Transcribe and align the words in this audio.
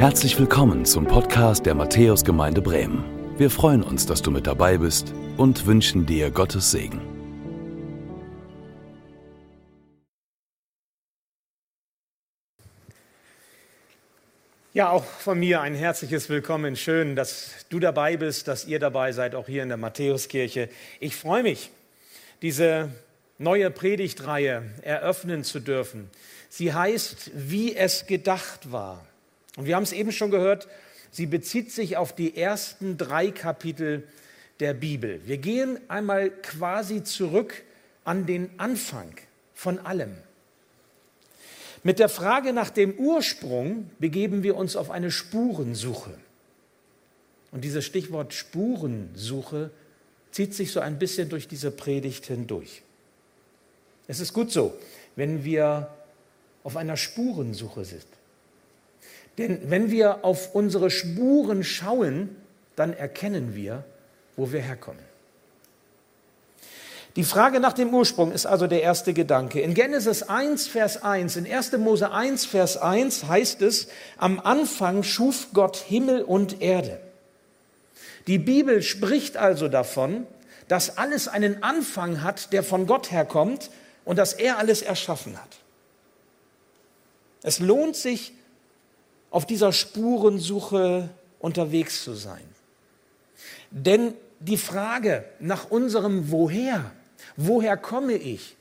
Herzlich 0.00 0.38
willkommen 0.38 0.86
zum 0.86 1.06
Podcast 1.06 1.66
der 1.66 1.74
Matthäusgemeinde 1.74 2.62
Bremen. 2.62 3.04
Wir 3.36 3.50
freuen 3.50 3.82
uns, 3.82 4.06
dass 4.06 4.22
du 4.22 4.30
mit 4.30 4.46
dabei 4.46 4.78
bist 4.78 5.12
und 5.36 5.66
wünschen 5.66 6.06
dir 6.06 6.30
Gottes 6.30 6.70
Segen. 6.70 7.02
Ja, 14.72 14.88
auch 14.88 15.04
von 15.04 15.38
mir 15.38 15.60
ein 15.60 15.74
herzliches 15.74 16.30
Willkommen. 16.30 16.76
Schön, 16.76 17.14
dass 17.14 17.66
du 17.68 17.78
dabei 17.78 18.16
bist, 18.16 18.48
dass 18.48 18.64
ihr 18.64 18.78
dabei 18.78 19.12
seid, 19.12 19.34
auch 19.34 19.48
hier 19.48 19.62
in 19.62 19.68
der 19.68 19.76
Matthäuskirche. 19.76 20.70
Ich 21.00 21.14
freue 21.14 21.42
mich, 21.42 21.70
diese 22.40 22.88
neue 23.36 23.70
Predigtreihe 23.70 24.62
eröffnen 24.80 25.44
zu 25.44 25.60
dürfen. 25.60 26.10
Sie 26.48 26.72
heißt, 26.72 27.32
wie 27.34 27.76
es 27.76 28.06
gedacht 28.06 28.72
war. 28.72 29.04
Und 29.56 29.66
wir 29.66 29.76
haben 29.76 29.82
es 29.82 29.92
eben 29.92 30.12
schon 30.12 30.30
gehört, 30.30 30.68
sie 31.10 31.26
bezieht 31.26 31.72
sich 31.72 31.96
auf 31.96 32.14
die 32.14 32.36
ersten 32.36 32.96
drei 32.96 33.30
Kapitel 33.30 34.06
der 34.60 34.74
Bibel. 34.74 35.20
Wir 35.26 35.38
gehen 35.38 35.78
einmal 35.88 36.30
quasi 36.30 37.02
zurück 37.02 37.62
an 38.04 38.26
den 38.26 38.50
Anfang 38.58 39.12
von 39.54 39.78
allem. 39.78 40.16
Mit 41.82 41.98
der 41.98 42.08
Frage 42.08 42.52
nach 42.52 42.70
dem 42.70 42.94
Ursprung 42.98 43.90
begeben 43.98 44.42
wir 44.42 44.56
uns 44.56 44.76
auf 44.76 44.90
eine 44.90 45.10
Spurensuche. 45.10 46.14
Und 47.52 47.64
dieses 47.64 47.84
Stichwort 47.84 48.34
Spurensuche 48.34 49.70
zieht 50.30 50.54
sich 50.54 50.72
so 50.72 50.80
ein 50.80 50.98
bisschen 50.98 51.28
durch 51.30 51.48
diese 51.48 51.70
Predigt 51.70 52.26
hindurch. 52.26 52.82
Es 54.06 54.20
ist 54.20 54.32
gut 54.32 54.52
so, 54.52 54.76
wenn 55.16 55.44
wir 55.44 55.88
auf 56.62 56.76
einer 56.76 56.96
Spurensuche 56.96 57.84
sind. 57.84 58.06
Denn 59.38 59.70
wenn 59.70 59.90
wir 59.90 60.24
auf 60.24 60.54
unsere 60.54 60.90
Spuren 60.90 61.64
schauen, 61.64 62.36
dann 62.76 62.92
erkennen 62.92 63.54
wir, 63.54 63.84
wo 64.36 64.52
wir 64.52 64.60
herkommen. 64.60 65.10
Die 67.16 67.24
Frage 67.24 67.58
nach 67.58 67.72
dem 67.72 67.92
Ursprung 67.92 68.30
ist 68.30 68.46
also 68.46 68.68
der 68.68 68.82
erste 68.82 69.12
Gedanke. 69.12 69.60
In 69.60 69.74
Genesis 69.74 70.22
1, 70.22 70.68
Vers 70.68 71.02
1, 71.02 71.36
in 71.36 71.52
1. 71.52 71.72
Mose 71.78 72.12
1, 72.12 72.46
Vers 72.46 72.76
1 72.76 73.24
heißt 73.24 73.62
es, 73.62 73.88
am 74.16 74.38
Anfang 74.38 75.02
schuf 75.02 75.48
Gott 75.52 75.76
Himmel 75.76 76.22
und 76.22 76.62
Erde. 76.62 77.00
Die 78.28 78.38
Bibel 78.38 78.82
spricht 78.82 79.36
also 79.36 79.66
davon, 79.66 80.26
dass 80.68 80.98
alles 80.98 81.26
einen 81.26 81.64
Anfang 81.64 82.22
hat, 82.22 82.52
der 82.52 82.62
von 82.62 82.86
Gott 82.86 83.10
herkommt 83.10 83.70
und 84.04 84.16
dass 84.16 84.32
er 84.32 84.58
alles 84.58 84.82
erschaffen 84.82 85.36
hat. 85.36 85.58
Es 87.42 87.58
lohnt 87.58 87.96
sich, 87.96 88.32
auf 89.30 89.46
dieser 89.46 89.72
Spurensuche 89.72 91.08
unterwegs 91.38 92.04
zu 92.04 92.14
sein. 92.14 92.42
Denn 93.70 94.14
die 94.40 94.56
Frage 94.56 95.24
nach 95.38 95.70
unserem 95.70 96.30
Woher, 96.30 96.90
woher 97.36 97.76
komme 97.76 98.14
ich, 98.14 98.56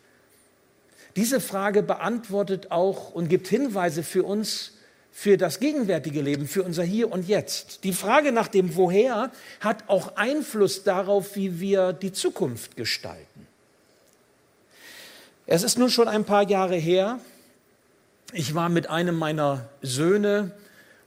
diese 1.16 1.42
Frage 1.42 1.84
beantwortet 1.84 2.72
auch 2.72 3.12
und 3.12 3.30
gibt 3.30 3.48
Hinweise 3.48 4.04
für 4.04 4.24
uns 4.24 4.74
für 5.12 5.38
das 5.38 5.60
gegenwärtige 5.60 6.22
Leben, 6.22 6.48
für 6.48 6.64
unser 6.64 6.84
Hier 6.84 7.12
und 7.12 7.28
Jetzt. 7.28 7.84
Die 7.84 7.92
Frage 7.92 8.32
nach 8.32 8.48
dem 8.48 8.76
Woher 8.78 9.32
hat 9.60 9.90
auch 9.90 10.16
Einfluss 10.16 10.84
darauf, 10.84 11.36
wie 11.36 11.60
wir 11.60 11.92
die 11.92 12.14
Zukunft 12.14 12.78
gestalten. 12.78 13.48
Es 15.46 15.64
ist 15.64 15.78
nun 15.78 15.90
schon 15.90 16.08
ein 16.08 16.26
paar 16.26 16.48
Jahre 16.48 16.76
her, 16.76 17.20
ich 18.34 18.54
war 18.54 18.70
mit 18.70 18.90
einem 18.90 19.16
meiner 19.16 19.70
Söhne 19.82 20.52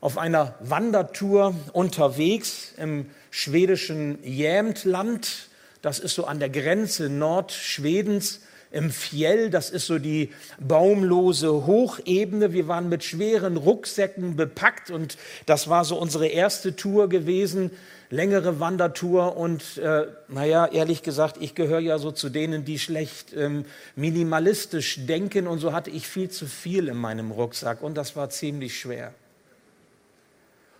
auf 0.00 0.18
einer 0.18 0.56
Wandertour 0.60 1.54
unterwegs 1.72 2.72
im 2.76 3.10
schwedischen 3.30 4.22
Jämtland. 4.24 5.48
Das 5.82 6.00
ist 6.00 6.14
so 6.14 6.24
an 6.24 6.40
der 6.40 6.50
Grenze 6.50 7.08
Nordschwedens 7.08 8.40
im 8.72 8.90
Fjell. 8.90 9.50
Das 9.50 9.70
ist 9.70 9.86
so 9.86 9.98
die 9.98 10.30
baumlose 10.58 11.66
Hochebene. 11.66 12.52
Wir 12.52 12.68
waren 12.68 12.88
mit 12.88 13.04
schweren 13.04 13.56
Rucksäcken 13.56 14.36
bepackt 14.36 14.90
und 14.90 15.16
das 15.46 15.68
war 15.68 15.84
so 15.84 15.96
unsere 15.96 16.26
erste 16.26 16.74
Tour 16.74 17.08
gewesen 17.08 17.70
längere 18.12 18.60
Wandertour 18.60 19.38
und 19.38 19.78
äh, 19.78 20.06
naja, 20.28 20.66
ehrlich 20.66 21.02
gesagt, 21.02 21.38
ich 21.40 21.54
gehöre 21.54 21.80
ja 21.80 21.98
so 21.98 22.10
zu 22.12 22.28
denen, 22.28 22.62
die 22.64 22.78
schlecht 22.78 23.34
ähm, 23.34 23.64
minimalistisch 23.96 25.06
denken 25.06 25.46
und 25.46 25.60
so 25.60 25.72
hatte 25.72 25.88
ich 25.88 26.06
viel 26.06 26.28
zu 26.28 26.46
viel 26.46 26.88
in 26.88 26.96
meinem 26.98 27.30
Rucksack 27.30 27.82
und 27.82 27.96
das 27.96 28.14
war 28.14 28.28
ziemlich 28.28 28.78
schwer. 28.78 29.14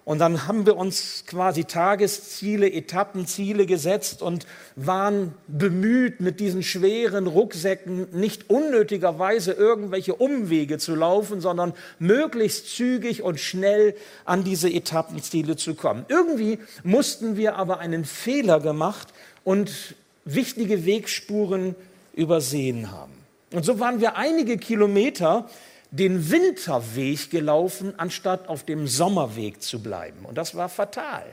Und 0.05 0.19
dann 0.19 0.49
haben 0.49 0.67
wir 0.67 0.77
uns 0.77 1.25
quasi 1.29 1.65
Tagesziele, 1.65 2.73
Etappenziele 2.73 3.67
gesetzt 3.67 4.21
und 4.21 4.47
waren 4.75 5.35
bemüht, 5.47 6.21
mit 6.21 6.41
diesen 6.41 6.65
schweren 6.65 7.29
Rucksäcken 7.29 8.09
nicht 8.13 8.51
unnötigerweise 8.51 9.53
irgendwelche 9.53 10.15
Umwege 10.15 10.79
zu 10.79 10.97
laufen, 10.97 11.41
sondern 11.41 11.73
möglichst 12.01 12.75
zügig 12.75 13.23
und 13.23 13.39
schnell 13.39 13.95
an 14.25 14.43
diese 14.43 14.69
Etappenziele 14.69 15.55
zu 15.57 15.75
kommen. 15.77 16.05
Irgendwie 16.09 16.59
mussten 16.83 17.37
wir 17.37 17.55
aber 17.55 17.79
einen 17.79 18.05
Fehler 18.05 18.59
gemacht 18.59 19.09
und 19.45 19.95
wichtige 20.25 20.85
Wegspuren 20.85 21.77
übersehen 22.13 22.91
haben. 22.91 23.13
Und 23.53 23.65
so 23.65 23.79
waren 23.79 24.01
wir 24.01 24.17
einige 24.17 24.59
Kilometer 24.59 25.49
den 25.93 26.31
Winterweg 26.31 27.31
gelaufen, 27.31 27.93
anstatt 27.99 28.49
auf 28.49 28.65
dem 28.65 28.89
Sommerweg 28.89 29.63
zu 29.63 29.83
bleiben. 29.83 30.25
Und 30.25 30.37
das 30.37 30.55
war 30.55 30.69
fatal. 30.69 31.25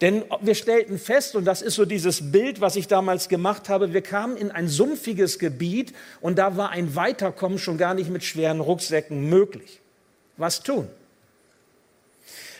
Denn 0.00 0.24
wir 0.40 0.54
stellten 0.54 0.98
fest, 0.98 1.34
und 1.34 1.44
das 1.44 1.60
ist 1.60 1.74
so 1.74 1.84
dieses 1.84 2.30
Bild, 2.30 2.60
was 2.60 2.76
ich 2.76 2.86
damals 2.86 3.28
gemacht 3.28 3.68
habe, 3.68 3.92
wir 3.92 4.02
kamen 4.02 4.36
in 4.36 4.50
ein 4.50 4.68
sumpfiges 4.68 5.38
Gebiet 5.38 5.92
und 6.20 6.38
da 6.38 6.56
war 6.56 6.70
ein 6.70 6.94
Weiterkommen 6.94 7.58
schon 7.58 7.78
gar 7.78 7.94
nicht 7.94 8.10
mit 8.10 8.22
schweren 8.22 8.60
Rucksäcken 8.60 9.28
möglich. 9.28 9.80
Was 10.36 10.62
tun? 10.62 10.88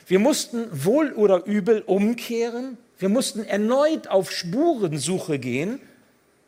Wir 0.09 0.19
mussten 0.19 0.67
wohl 0.73 1.13
oder 1.13 1.47
übel 1.47 1.83
umkehren, 1.83 2.79
wir 2.99 3.09
mussten 3.09 3.45
erneut 3.45 4.09
auf 4.09 4.33
Spurensuche 4.33 5.39
gehen 5.39 5.81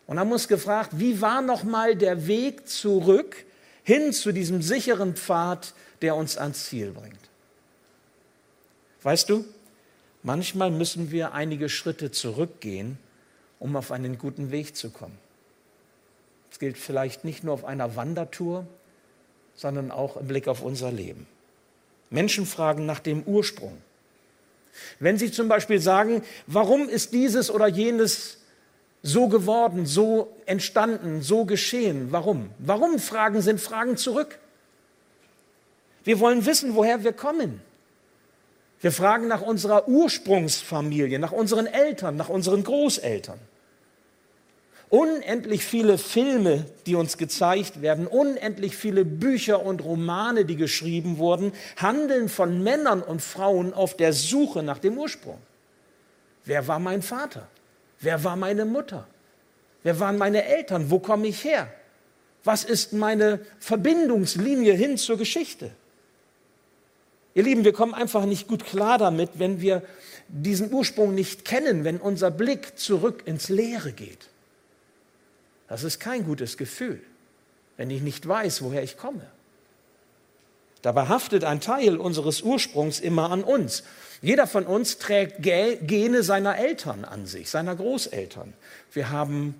und 0.06 0.18
haben 0.18 0.32
uns 0.32 0.48
gefragt, 0.48 0.92
wie 0.94 1.20
war 1.20 1.42
noch 1.42 1.64
mal 1.64 1.94
der 1.94 2.26
Weg 2.26 2.66
zurück 2.66 3.44
hin 3.88 4.12
zu 4.12 4.32
diesem 4.32 4.60
sicheren 4.60 5.16
Pfad, 5.16 5.72
der 6.02 6.14
uns 6.14 6.36
ans 6.36 6.66
Ziel 6.66 6.90
bringt. 6.90 7.30
Weißt 9.02 9.30
du, 9.30 9.46
manchmal 10.22 10.70
müssen 10.70 11.10
wir 11.10 11.32
einige 11.32 11.70
Schritte 11.70 12.10
zurückgehen, 12.10 12.98
um 13.58 13.74
auf 13.76 13.90
einen 13.90 14.18
guten 14.18 14.50
Weg 14.50 14.76
zu 14.76 14.90
kommen. 14.90 15.16
Das 16.50 16.58
gilt 16.58 16.76
vielleicht 16.76 17.24
nicht 17.24 17.44
nur 17.44 17.54
auf 17.54 17.64
einer 17.64 17.96
Wandertour, 17.96 18.66
sondern 19.54 19.90
auch 19.90 20.18
im 20.18 20.28
Blick 20.28 20.48
auf 20.48 20.60
unser 20.60 20.92
Leben. 20.92 21.26
Menschen 22.10 22.44
fragen 22.44 22.84
nach 22.84 23.00
dem 23.00 23.22
Ursprung. 23.22 23.78
Wenn 25.00 25.16
sie 25.16 25.32
zum 25.32 25.48
Beispiel 25.48 25.80
sagen, 25.80 26.22
warum 26.46 26.90
ist 26.90 27.14
dieses 27.14 27.50
oder 27.50 27.68
jenes 27.68 28.36
so 29.02 29.28
geworden, 29.28 29.86
so 29.86 30.36
entstanden, 30.46 31.22
so 31.22 31.44
geschehen. 31.44 32.08
Warum? 32.10 32.50
Warum 32.58 32.98
Fragen 32.98 33.40
sind 33.42 33.60
Fragen 33.60 33.96
zurück. 33.96 34.38
Wir 36.04 36.20
wollen 36.20 36.46
wissen, 36.46 36.74
woher 36.74 37.04
wir 37.04 37.12
kommen. 37.12 37.60
Wir 38.80 38.92
fragen 38.92 39.28
nach 39.28 39.42
unserer 39.42 39.88
Ursprungsfamilie, 39.88 41.18
nach 41.18 41.32
unseren 41.32 41.66
Eltern, 41.66 42.16
nach 42.16 42.28
unseren 42.28 42.62
Großeltern. 42.62 43.38
Unendlich 44.90 45.64
viele 45.64 45.98
Filme, 45.98 46.64
die 46.86 46.94
uns 46.94 47.18
gezeigt 47.18 47.82
werden, 47.82 48.06
unendlich 48.06 48.74
viele 48.74 49.04
Bücher 49.04 49.64
und 49.64 49.84
Romane, 49.84 50.46
die 50.46 50.56
geschrieben 50.56 51.18
wurden, 51.18 51.52
handeln 51.76 52.28
von 52.30 52.62
Männern 52.62 53.02
und 53.02 53.20
Frauen 53.20 53.74
auf 53.74 53.96
der 53.96 54.14
Suche 54.14 54.62
nach 54.62 54.78
dem 54.78 54.96
Ursprung. 54.96 55.38
Wer 56.44 56.66
war 56.68 56.78
mein 56.78 57.02
Vater? 57.02 57.48
Wer 58.00 58.24
war 58.24 58.36
meine 58.36 58.64
Mutter? 58.64 59.06
Wer 59.82 59.98
waren 60.00 60.18
meine 60.18 60.44
Eltern? 60.44 60.90
Wo 60.90 60.98
komme 60.98 61.26
ich 61.26 61.44
her? 61.44 61.72
Was 62.44 62.64
ist 62.64 62.92
meine 62.92 63.40
Verbindungslinie 63.58 64.72
hin 64.74 64.96
zur 64.96 65.18
Geschichte? 65.18 65.70
Ihr 67.34 67.42
Lieben, 67.42 67.64
wir 67.64 67.72
kommen 67.72 67.94
einfach 67.94 68.24
nicht 68.24 68.48
gut 68.48 68.64
klar 68.64 68.98
damit, 68.98 69.30
wenn 69.34 69.60
wir 69.60 69.82
diesen 70.28 70.72
Ursprung 70.72 71.14
nicht 71.14 71.44
kennen, 71.44 71.84
wenn 71.84 71.98
unser 71.98 72.30
Blick 72.30 72.78
zurück 72.78 73.22
ins 73.26 73.48
Leere 73.48 73.92
geht. 73.92 74.28
Das 75.68 75.84
ist 75.84 76.00
kein 76.00 76.24
gutes 76.24 76.56
Gefühl, 76.56 77.00
wenn 77.76 77.90
ich 77.90 78.02
nicht 78.02 78.26
weiß, 78.26 78.62
woher 78.62 78.82
ich 78.82 78.96
komme. 78.96 79.26
Dabei 80.82 81.06
haftet 81.06 81.44
ein 81.44 81.60
Teil 81.60 81.96
unseres 81.96 82.42
Ursprungs 82.42 83.00
immer 83.00 83.30
an 83.30 83.42
uns. 83.42 83.82
Jeder 84.20 84.46
von 84.46 84.66
uns 84.66 84.98
trägt 84.98 85.42
Gene 85.42 86.22
seiner 86.22 86.58
Eltern 86.58 87.04
an 87.04 87.26
sich, 87.26 87.50
seiner 87.50 87.74
Großeltern. 87.76 88.52
Wir 88.92 89.10
haben 89.10 89.54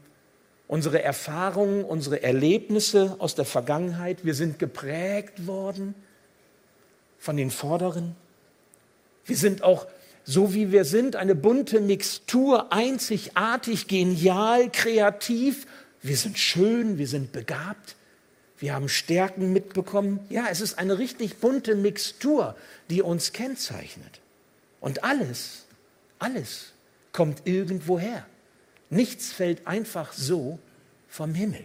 unsere 0.66 1.02
Erfahrungen, 1.02 1.84
unsere 1.84 2.22
Erlebnisse 2.22 3.16
aus 3.18 3.34
der 3.34 3.44
Vergangenheit. 3.44 4.24
Wir 4.24 4.34
sind 4.34 4.58
geprägt 4.58 5.46
worden. 5.46 5.94
von 7.18 7.36
den 7.36 7.50
Vorderen. 7.50 8.14
Wir 9.24 9.36
sind 9.36 9.62
auch 9.62 9.86
so 10.24 10.52
wie 10.52 10.72
wir 10.72 10.84
sind, 10.84 11.16
eine 11.16 11.34
bunte 11.34 11.80
Mixtur, 11.80 12.70
einzigartig, 12.70 13.88
genial, 13.88 14.70
kreativ. 14.70 15.66
Wir 16.02 16.18
sind 16.18 16.38
schön, 16.38 16.98
wir 16.98 17.08
sind 17.08 17.32
begabt, 17.32 17.96
wir 18.58 18.74
haben 18.74 18.88
Stärken 18.88 19.52
mitbekommen. 19.52 20.20
Ja, 20.28 20.46
es 20.50 20.60
ist 20.60 20.78
eine 20.78 20.98
richtig 20.98 21.38
bunte 21.38 21.74
Mixtur, 21.74 22.56
die 22.90 23.02
uns 23.02 23.32
kennzeichnet. 23.32 24.20
Und 24.80 25.04
alles, 25.04 25.66
alles 26.18 26.72
kommt 27.12 27.46
irgendwoher. 27.46 28.26
Nichts 28.90 29.32
fällt 29.32 29.66
einfach 29.66 30.12
so 30.12 30.58
vom 31.08 31.34
Himmel. 31.34 31.64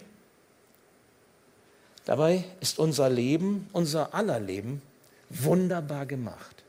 Dabei 2.06 2.44
ist 2.60 2.80
unser 2.80 3.10
Leben, 3.10 3.70
unser 3.72 4.14
aller 4.14 4.40
Leben, 4.40 4.82
wunderbar 5.30 6.06
gemacht. 6.06 6.64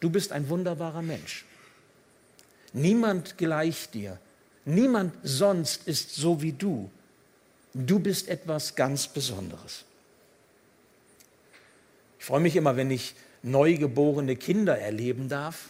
Du 0.00 0.08
bist 0.10 0.32
ein 0.32 0.48
wunderbarer 0.48 1.02
Mensch. 1.02 1.44
Niemand 2.72 3.38
gleicht 3.38 3.94
dir. 3.94 4.18
Niemand 4.64 5.14
sonst 5.22 5.86
ist 5.88 6.14
so 6.14 6.42
wie 6.42 6.52
du. 6.52 6.90
Du 7.78 7.98
bist 7.98 8.28
etwas 8.28 8.74
ganz 8.74 9.06
Besonderes. 9.06 9.84
Ich 12.18 12.24
freue 12.24 12.40
mich 12.40 12.56
immer, 12.56 12.76
wenn 12.76 12.90
ich 12.90 13.14
neugeborene 13.42 14.34
Kinder 14.36 14.78
erleben 14.78 15.28
darf. 15.28 15.68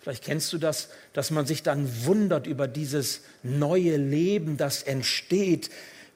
Vielleicht 0.00 0.22
kennst 0.22 0.52
du 0.52 0.58
das, 0.58 0.90
dass 1.14 1.30
man 1.30 1.46
sich 1.46 1.62
dann 1.62 1.88
wundert 2.04 2.46
über 2.46 2.68
dieses 2.68 3.22
neue 3.42 3.96
Leben, 3.96 4.58
das 4.58 4.82
entsteht. 4.82 5.70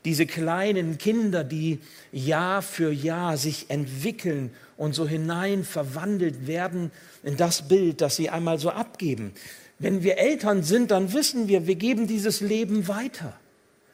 Diese 0.05 0.27
kleinen 0.27 0.99
Kinder, 0.99 1.43
die 1.43 1.81
Jahr 2.13 2.61
für 2.61 2.93
Jahr 2.93 3.39
sich 3.39 3.71
entwickeln 3.71 4.51
und 4.77 4.95
so 4.95 5.09
hinein 5.09 5.65
verwandelt 5.65 6.47
werden 6.47 6.91
in 7.23 7.39
das 7.39 7.67
Bild, 7.67 8.03
das 8.03 8.17
sie 8.17 8.29
einmal 8.29 8.59
so 8.59 8.71
abgeben. 8.71 9.33
Wenn 9.79 10.03
wir 10.03 10.19
Eltern 10.19 10.63
sind, 10.63 10.91
dann 10.91 11.15
wissen 11.15 11.49
wir, 11.49 11.67
wir 11.67 11.77
geben 11.77 12.07
dieses 12.07 12.41
Leben 12.41 12.89
weiter, 12.89 13.39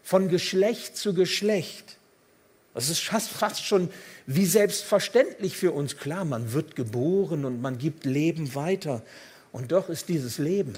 von 0.03 0.29
Geschlecht 0.29 0.97
zu 0.97 1.15
Geschlecht. 1.15 1.99
Das 2.75 2.89
ist 2.89 3.01
fast, 3.01 3.65
schon 3.65 3.91
wie 4.27 4.47
selbstverständlich 4.47 5.57
für 5.57 5.73
uns. 5.73 5.99
Klar, 5.99 6.25
man 6.25 6.53
wird 6.53 6.75
geboren 6.75 7.45
und 7.45 7.61
man 7.61 7.79
gibt 7.79 8.05
Leben 8.05 8.55
weiter. 8.55 9.03
Und 9.53 9.73
doch 9.73 9.89
ist 9.91 10.09
dieses 10.09 10.39
Leben, 10.39 10.75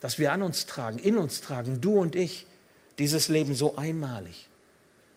das 0.00 0.18
wir 0.18 0.32
an 0.32 0.42
uns 0.42 0.66
tragen, 0.66 0.98
in 0.98 1.16
uns 1.18 1.40
tragen, 1.40 1.80
du 1.80 1.98
und 1.98 2.14
ich, 2.14 2.46
dieses 2.98 3.28
Leben 3.28 3.54
so 3.54 3.76
einmalig, 3.76 4.48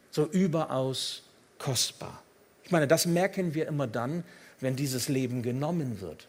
so 0.09 0.25
überaus 0.25 1.23
kostbar. 1.59 2.23
Ich 2.63 2.71
meine, 2.71 2.87
das 2.87 3.05
merken 3.05 3.53
wir 3.53 3.67
immer 3.67 3.85
dann, 3.85 4.23
wenn 4.59 4.75
dieses 4.75 5.07
Leben 5.07 5.43
genommen 5.43 6.01
wird. 6.01 6.27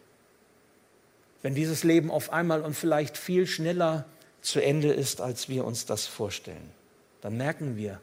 Wenn 1.41 1.55
dieses 1.55 1.83
Leben 1.83 2.11
auf 2.11 2.31
einmal 2.31 2.61
und 2.61 2.75
vielleicht 2.75 3.17
viel 3.17 3.47
schneller 3.47 4.05
zu 4.41 4.59
Ende 4.59 4.91
ist, 4.91 5.21
als 5.21 5.49
wir 5.49 5.65
uns 5.65 5.85
das 5.85 6.05
vorstellen. 6.05 6.76
Dann 7.21 7.37
merken 7.37 7.77
wir, 7.77 7.99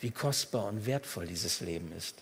wie 0.00 0.10
kostbar 0.10 0.66
und 0.66 0.86
wertvoll 0.86 1.26
dieses 1.26 1.60
Leben 1.60 1.92
ist. 1.96 2.16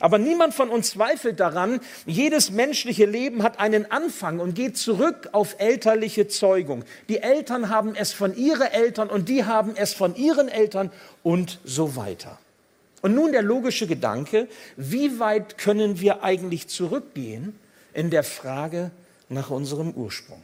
Aber 0.00 0.18
niemand 0.18 0.54
von 0.54 0.70
uns 0.70 0.90
zweifelt 0.90 1.40
daran, 1.40 1.80
jedes 2.06 2.50
menschliche 2.50 3.06
Leben 3.06 3.42
hat 3.42 3.58
einen 3.58 3.90
Anfang 3.90 4.38
und 4.38 4.54
geht 4.54 4.76
zurück 4.76 5.30
auf 5.32 5.56
elterliche 5.58 6.28
Zeugung. 6.28 6.84
Die 7.08 7.18
Eltern 7.18 7.68
haben 7.68 7.94
es 7.94 8.12
von 8.12 8.36
ihren 8.36 8.66
Eltern 8.70 9.08
und 9.08 9.28
die 9.28 9.44
haben 9.44 9.74
es 9.76 9.94
von 9.94 10.14
ihren 10.14 10.48
Eltern 10.48 10.90
und 11.22 11.58
so 11.64 11.96
weiter. 11.96 12.38
Und 13.00 13.14
nun 13.14 13.32
der 13.32 13.42
logische 13.42 13.86
Gedanke, 13.86 14.48
wie 14.76 15.18
weit 15.20 15.58
können 15.58 16.00
wir 16.00 16.22
eigentlich 16.22 16.68
zurückgehen 16.68 17.58
in 17.94 18.10
der 18.10 18.24
Frage 18.24 18.90
nach 19.28 19.50
unserem 19.50 19.92
Ursprung? 19.92 20.42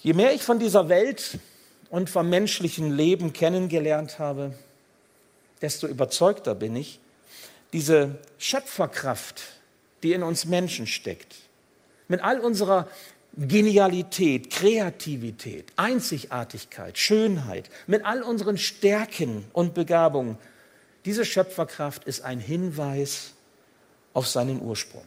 Je 0.00 0.14
mehr 0.14 0.34
ich 0.34 0.42
von 0.42 0.58
dieser 0.58 0.88
Welt 0.88 1.38
und 1.92 2.08
vom 2.08 2.30
menschlichen 2.30 2.96
Leben 2.96 3.34
kennengelernt 3.34 4.18
habe, 4.18 4.54
desto 5.60 5.86
überzeugter 5.86 6.54
bin 6.54 6.74
ich, 6.74 6.98
diese 7.74 8.18
Schöpferkraft, 8.38 9.42
die 10.02 10.14
in 10.14 10.22
uns 10.22 10.46
Menschen 10.46 10.86
steckt, 10.86 11.36
mit 12.08 12.24
all 12.24 12.40
unserer 12.40 12.88
Genialität, 13.36 14.48
Kreativität, 14.48 15.70
Einzigartigkeit, 15.76 16.96
Schönheit, 16.96 17.68
mit 17.86 18.06
all 18.06 18.22
unseren 18.22 18.56
Stärken 18.56 19.44
und 19.52 19.74
Begabungen. 19.74 20.38
Diese 21.04 21.26
Schöpferkraft 21.26 22.04
ist 22.04 22.22
ein 22.22 22.40
Hinweis 22.40 23.34
auf 24.14 24.26
seinen 24.26 24.62
Ursprung. 24.62 25.04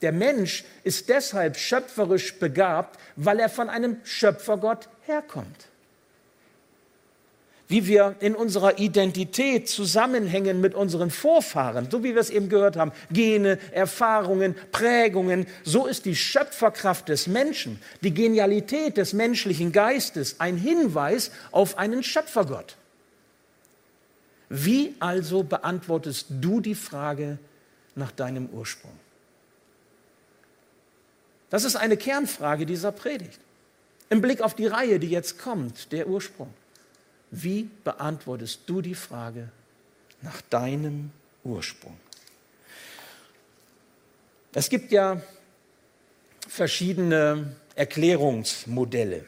Der 0.00 0.12
Mensch 0.12 0.64
ist 0.82 1.10
deshalb 1.10 1.58
schöpferisch 1.58 2.38
begabt, 2.38 2.98
weil 3.16 3.38
er 3.38 3.50
von 3.50 3.68
einem 3.68 3.98
Schöpfergott 4.02 4.88
herkommt 5.02 5.68
wie 7.68 7.86
wir 7.86 8.16
in 8.20 8.34
unserer 8.34 8.78
Identität 8.78 9.68
zusammenhängen 9.68 10.60
mit 10.60 10.74
unseren 10.74 11.10
Vorfahren, 11.10 11.88
so 11.90 12.04
wie 12.04 12.14
wir 12.14 12.20
es 12.20 12.30
eben 12.30 12.48
gehört 12.48 12.76
haben, 12.76 12.92
Gene, 13.10 13.58
Erfahrungen, 13.72 14.54
Prägungen, 14.70 15.46
so 15.64 15.86
ist 15.86 16.04
die 16.04 16.14
Schöpferkraft 16.14 17.08
des 17.08 17.26
Menschen, 17.26 17.80
die 18.02 18.14
Genialität 18.14 18.96
des 18.96 19.12
menschlichen 19.12 19.72
Geistes 19.72 20.36
ein 20.38 20.56
Hinweis 20.56 21.30
auf 21.50 21.78
einen 21.78 22.02
Schöpfergott. 22.02 22.76
Wie 24.48 24.94
also 25.00 25.42
beantwortest 25.42 26.26
du 26.40 26.60
die 26.60 26.76
Frage 26.76 27.38
nach 27.96 28.12
deinem 28.12 28.48
Ursprung? 28.50 28.92
Das 31.50 31.64
ist 31.64 31.76
eine 31.76 31.96
Kernfrage 31.96 32.66
dieser 32.66 32.92
Predigt. 32.92 33.40
Im 34.08 34.20
Blick 34.20 34.40
auf 34.40 34.54
die 34.54 34.66
Reihe, 34.66 35.00
die 35.00 35.08
jetzt 35.08 35.38
kommt, 35.38 35.90
der 35.90 36.06
Ursprung. 36.06 36.52
Wie 37.38 37.68
beantwortest 37.84 38.60
du 38.64 38.80
die 38.80 38.94
Frage 38.94 39.50
nach 40.22 40.40
deinem 40.40 41.10
Ursprung? 41.44 41.94
Es 44.54 44.70
gibt 44.70 44.90
ja 44.90 45.20
verschiedene 46.48 47.54
Erklärungsmodelle. 47.74 49.26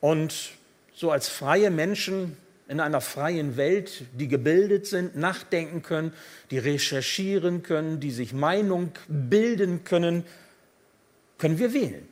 Und 0.00 0.52
so 0.94 1.10
als 1.10 1.28
freie 1.28 1.72
Menschen 1.72 2.36
in 2.68 2.78
einer 2.78 3.00
freien 3.00 3.56
Welt, 3.56 4.04
die 4.12 4.28
gebildet 4.28 4.86
sind, 4.86 5.16
nachdenken 5.16 5.82
können, 5.82 6.12
die 6.52 6.58
recherchieren 6.58 7.64
können, 7.64 7.98
die 7.98 8.12
sich 8.12 8.32
Meinung 8.32 8.92
bilden 9.08 9.82
können, 9.82 10.24
können 11.38 11.58
wir 11.58 11.72
wählen. 11.74 12.08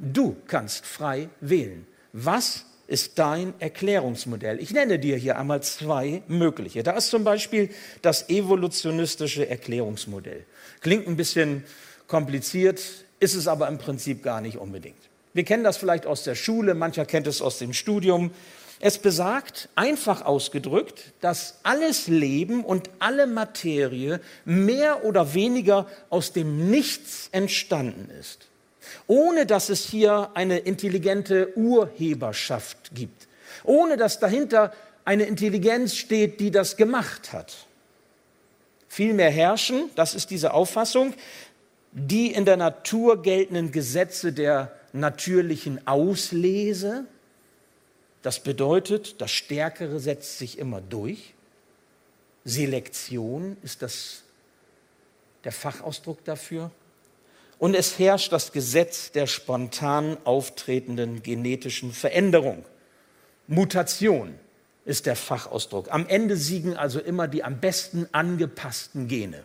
Du 0.00 0.36
kannst 0.48 0.86
frei 0.86 1.28
wählen. 1.40 1.86
Was 2.12 2.66
ist 2.86 3.18
dein 3.18 3.54
Erklärungsmodell. 3.58 4.60
Ich 4.60 4.72
nenne 4.72 4.98
dir 4.98 5.16
hier 5.16 5.38
einmal 5.38 5.62
zwei 5.62 6.22
mögliche. 6.28 6.82
Da 6.82 6.92
ist 6.92 7.10
zum 7.10 7.24
Beispiel 7.24 7.70
das 8.02 8.28
evolutionistische 8.28 9.48
Erklärungsmodell. 9.48 10.44
Klingt 10.80 11.06
ein 11.06 11.16
bisschen 11.16 11.64
kompliziert, 12.06 12.80
ist 13.20 13.34
es 13.34 13.48
aber 13.48 13.68
im 13.68 13.78
Prinzip 13.78 14.22
gar 14.22 14.40
nicht 14.40 14.58
unbedingt. 14.58 14.98
Wir 15.32 15.44
kennen 15.44 15.64
das 15.64 15.76
vielleicht 15.76 16.06
aus 16.06 16.22
der 16.24 16.34
Schule, 16.34 16.74
mancher 16.74 17.06
kennt 17.06 17.26
es 17.26 17.42
aus 17.42 17.58
dem 17.58 17.72
Studium. 17.72 18.30
Es 18.80 18.98
besagt, 18.98 19.68
einfach 19.76 20.24
ausgedrückt, 20.24 21.12
dass 21.20 21.60
alles 21.62 22.06
Leben 22.06 22.64
und 22.64 22.90
alle 22.98 23.26
Materie 23.26 24.20
mehr 24.44 25.04
oder 25.04 25.32
weniger 25.32 25.86
aus 26.10 26.32
dem 26.32 26.70
Nichts 26.70 27.28
entstanden 27.32 28.10
ist 28.20 28.48
ohne 29.06 29.46
dass 29.46 29.68
es 29.68 29.84
hier 29.84 30.30
eine 30.34 30.58
intelligente 30.58 31.56
Urheberschaft 31.56 32.94
gibt, 32.94 33.28
ohne 33.62 33.96
dass 33.96 34.20
dahinter 34.20 34.72
eine 35.04 35.24
Intelligenz 35.24 35.94
steht, 35.94 36.40
die 36.40 36.50
das 36.50 36.76
gemacht 36.76 37.32
hat. 37.32 37.54
Vielmehr 38.88 39.30
herrschen, 39.30 39.90
das 39.96 40.14
ist 40.14 40.30
diese 40.30 40.54
Auffassung, 40.54 41.14
die 41.92 42.32
in 42.32 42.44
der 42.44 42.56
Natur 42.56 43.22
geltenden 43.22 43.70
Gesetze 43.72 44.32
der 44.32 44.72
natürlichen 44.92 45.86
Auslese. 45.86 47.04
Das 48.22 48.40
bedeutet, 48.40 49.20
das 49.20 49.30
Stärkere 49.30 50.00
setzt 50.00 50.38
sich 50.38 50.58
immer 50.58 50.80
durch. 50.80 51.34
Selektion 52.44 53.56
ist 53.62 53.82
das 53.82 54.22
der 55.44 55.52
Fachausdruck 55.52 56.24
dafür. 56.24 56.70
Und 57.58 57.74
es 57.74 57.98
herrscht 57.98 58.32
das 58.32 58.52
Gesetz 58.52 59.12
der 59.12 59.26
spontan 59.26 60.16
auftretenden 60.24 61.22
genetischen 61.22 61.92
Veränderung. 61.92 62.64
Mutation 63.46 64.34
ist 64.84 65.06
der 65.06 65.16
Fachausdruck. 65.16 65.90
Am 65.90 66.06
Ende 66.08 66.36
siegen 66.36 66.76
also 66.76 67.00
immer 67.00 67.28
die 67.28 67.44
am 67.44 67.60
besten 67.60 68.08
angepassten 68.12 69.08
Gene. 69.08 69.44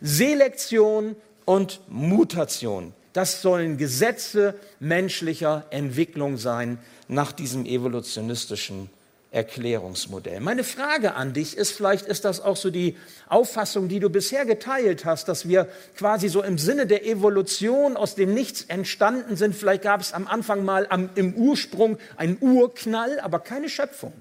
Selektion 0.00 1.16
und 1.44 1.80
Mutation, 1.88 2.94
das 3.12 3.42
sollen 3.42 3.76
Gesetze 3.76 4.54
menschlicher 4.78 5.66
Entwicklung 5.70 6.36
sein 6.36 6.78
nach 7.08 7.32
diesem 7.32 7.66
evolutionistischen 7.66 8.88
Erklärungsmodell. 9.32 10.40
Meine 10.40 10.64
Frage 10.64 11.14
an 11.14 11.32
dich 11.32 11.56
ist, 11.56 11.70
vielleicht 11.70 12.06
ist 12.06 12.24
das 12.24 12.40
auch 12.40 12.56
so 12.56 12.70
die 12.70 12.96
Auffassung, 13.28 13.86
die 13.86 14.00
du 14.00 14.10
bisher 14.10 14.44
geteilt 14.44 15.04
hast, 15.04 15.28
dass 15.28 15.48
wir 15.48 15.68
quasi 15.96 16.28
so 16.28 16.42
im 16.42 16.58
Sinne 16.58 16.86
der 16.86 17.06
Evolution 17.06 17.96
aus 17.96 18.16
dem 18.16 18.34
Nichts 18.34 18.62
entstanden 18.62 19.36
sind. 19.36 19.54
Vielleicht 19.54 19.82
gab 19.82 20.00
es 20.00 20.12
am 20.12 20.26
Anfang 20.26 20.64
mal 20.64 20.88
am, 20.90 21.10
im 21.14 21.34
Ursprung 21.34 21.98
einen 22.16 22.38
Urknall, 22.40 23.20
aber 23.20 23.38
keine 23.38 23.68
Schöpfung, 23.68 24.12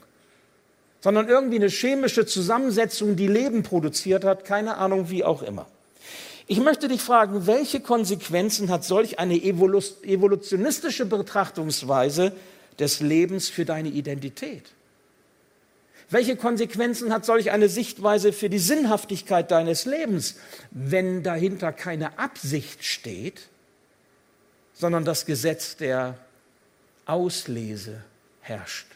sondern 1.01 1.27
irgendwie 1.27 1.57
eine 1.57 1.69
chemische 1.69 2.27
Zusammensetzung, 2.27 3.15
die 3.15 3.27
Leben 3.27 3.63
produziert 3.63 4.23
hat, 4.23 4.45
keine 4.45 4.77
Ahnung 4.77 5.09
wie 5.09 5.23
auch 5.23 5.41
immer. 5.41 5.65
Ich 6.45 6.59
möchte 6.59 6.87
dich 6.87 7.01
fragen, 7.01 7.47
welche 7.47 7.79
Konsequenzen 7.79 8.69
hat 8.69 8.83
solch 8.83 9.17
eine 9.17 9.35
evolutionistische 9.35 11.07
Betrachtungsweise 11.07 12.31
des 12.77 12.99
Lebens 12.99 13.49
für 13.49 13.65
deine 13.65 13.89
Identität? 13.89 14.63
Welche 16.11 16.35
Konsequenzen 16.35 17.13
hat 17.13 17.25
solch 17.25 17.51
eine 17.51 17.69
Sichtweise 17.69 18.33
für 18.33 18.49
die 18.49 18.59
Sinnhaftigkeit 18.59 19.51
deines 19.51 19.85
Lebens, 19.85 20.35
wenn 20.71 21.21
dahinter 21.21 21.71
keine 21.71 22.17
Absicht 22.17 22.83
steht, 22.83 23.47
sondern 24.73 25.05
das 25.05 25.25
Gesetz 25.25 25.75
der 25.77 26.17
Auslese 27.05 28.03
herrscht, 28.41 28.87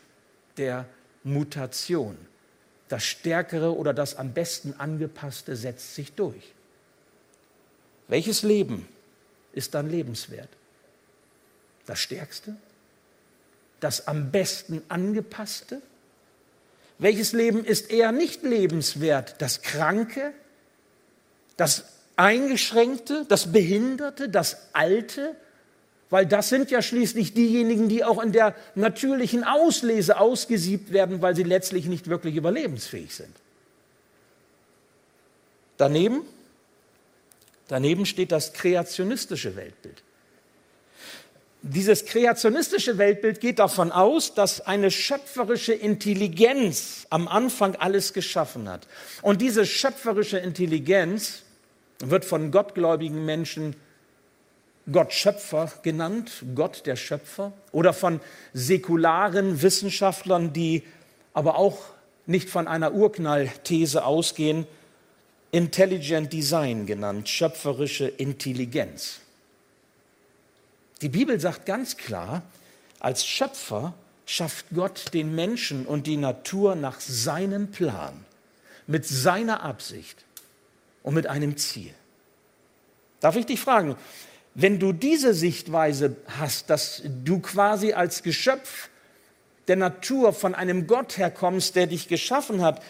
der 0.57 0.85
Mutation. 1.23 2.17
Das 2.89 3.03
Stärkere 3.03 3.75
oder 3.75 3.93
das 3.93 4.15
am 4.15 4.33
besten 4.33 4.73
angepasste 4.77 5.55
setzt 5.55 5.95
sich 5.95 6.13
durch. 6.13 6.53
Welches 8.07 8.43
Leben 8.43 8.87
ist 9.53 9.73
dann 9.73 9.89
lebenswert? 9.89 10.49
Das 11.85 11.99
Stärkste? 11.99 12.55
Das 13.79 14.07
am 14.07 14.31
besten 14.31 14.81
angepasste? 14.89 15.81
Welches 16.99 17.33
Leben 17.33 17.65
ist 17.65 17.91
eher 17.91 18.11
nicht 18.11 18.43
lebenswert? 18.43 19.35
Das 19.39 19.61
Kranke, 19.61 20.33
das 21.57 21.85
Eingeschränkte, 22.15 23.25
das 23.27 23.51
Behinderte, 23.51 24.29
das 24.29 24.57
Alte? 24.73 25.35
Weil 26.09 26.27
das 26.27 26.49
sind 26.49 26.69
ja 26.69 26.81
schließlich 26.81 27.33
diejenigen, 27.33 27.89
die 27.89 28.03
auch 28.03 28.21
in 28.21 28.31
der 28.31 28.55
natürlichen 28.75 29.43
Auslese 29.43 30.19
ausgesiebt 30.19 30.93
werden, 30.93 31.21
weil 31.21 31.35
sie 31.35 31.43
letztlich 31.43 31.87
nicht 31.87 32.07
wirklich 32.07 32.35
überlebensfähig 32.35 33.15
sind. 33.15 33.35
Daneben, 35.77 36.21
daneben 37.67 38.05
steht 38.05 38.31
das 38.31 38.53
kreationistische 38.53 39.55
Weltbild. 39.55 40.03
Dieses 41.65 42.03
kreationistische 42.03 42.97
Weltbild 42.97 43.39
geht 43.39 43.57
davon 43.57 43.93
aus, 43.93 44.33
dass 44.33 44.59
eine 44.59 44.91
schöpferische 44.91 45.71
Intelligenz 45.71 47.07
am 47.09 47.29
Anfang 47.29 47.77
alles 47.77 48.11
geschaffen 48.11 48.67
hat. 48.67 48.85
Und 49.21 49.41
diese 49.41 49.65
schöpferische 49.65 50.37
Intelligenz 50.37 51.43
wird 51.99 52.25
von 52.25 52.51
gottgläubigen 52.51 53.23
Menschen 53.23 53.77
Gott 54.91 55.13
Schöpfer 55.13 55.71
genannt, 55.83 56.43
Gott 56.53 56.85
der 56.85 56.97
Schöpfer, 56.97 57.53
oder 57.71 57.93
von 57.93 58.19
säkularen 58.51 59.61
Wissenschaftlern, 59.61 60.51
die 60.51 60.83
aber 61.33 61.57
auch 61.57 61.77
nicht 62.25 62.49
von 62.49 62.67
einer 62.67 62.93
Urknallthese 62.93 64.03
ausgehen, 64.03 64.67
Intelligent 65.51 66.33
Design 66.33 66.85
genannt, 66.85 67.29
schöpferische 67.29 68.07
Intelligenz. 68.07 69.22
Die 71.03 71.09
Bibel 71.09 71.37
sagt 71.37 71.65
ganz 71.65 71.97
klar, 71.97 72.43
als 73.01 73.25
Schöpfer 73.25 73.93
schafft 74.25 74.67
Gott 74.73 75.13
den 75.13 75.35
Menschen 75.35 75.85
und 75.85 76.07
die 76.07 76.15
Natur 76.15 76.75
nach 76.75 77.01
seinem 77.01 77.71
Plan, 77.71 78.25
mit 78.87 79.05
seiner 79.05 79.63
Absicht 79.63 80.23
und 81.03 81.13
mit 81.13 81.27
einem 81.27 81.57
Ziel. 81.57 81.93
Darf 83.19 83.35
ich 83.35 83.45
dich 83.45 83.59
fragen, 83.59 83.97
wenn 84.55 84.79
du 84.79 84.93
diese 84.93 85.33
Sichtweise 85.33 86.15
hast, 86.39 86.69
dass 86.69 87.01
du 87.03 87.39
quasi 87.39 87.91
als 87.91 88.23
Geschöpf 88.23 88.89
der 89.67 89.75
Natur 89.75 90.31
von 90.31 90.55
einem 90.55 90.87
Gott 90.87 91.17
herkommst, 91.17 91.75
der 91.75 91.87
dich 91.87 92.07
geschaffen 92.07 92.61
hat, 92.61 92.81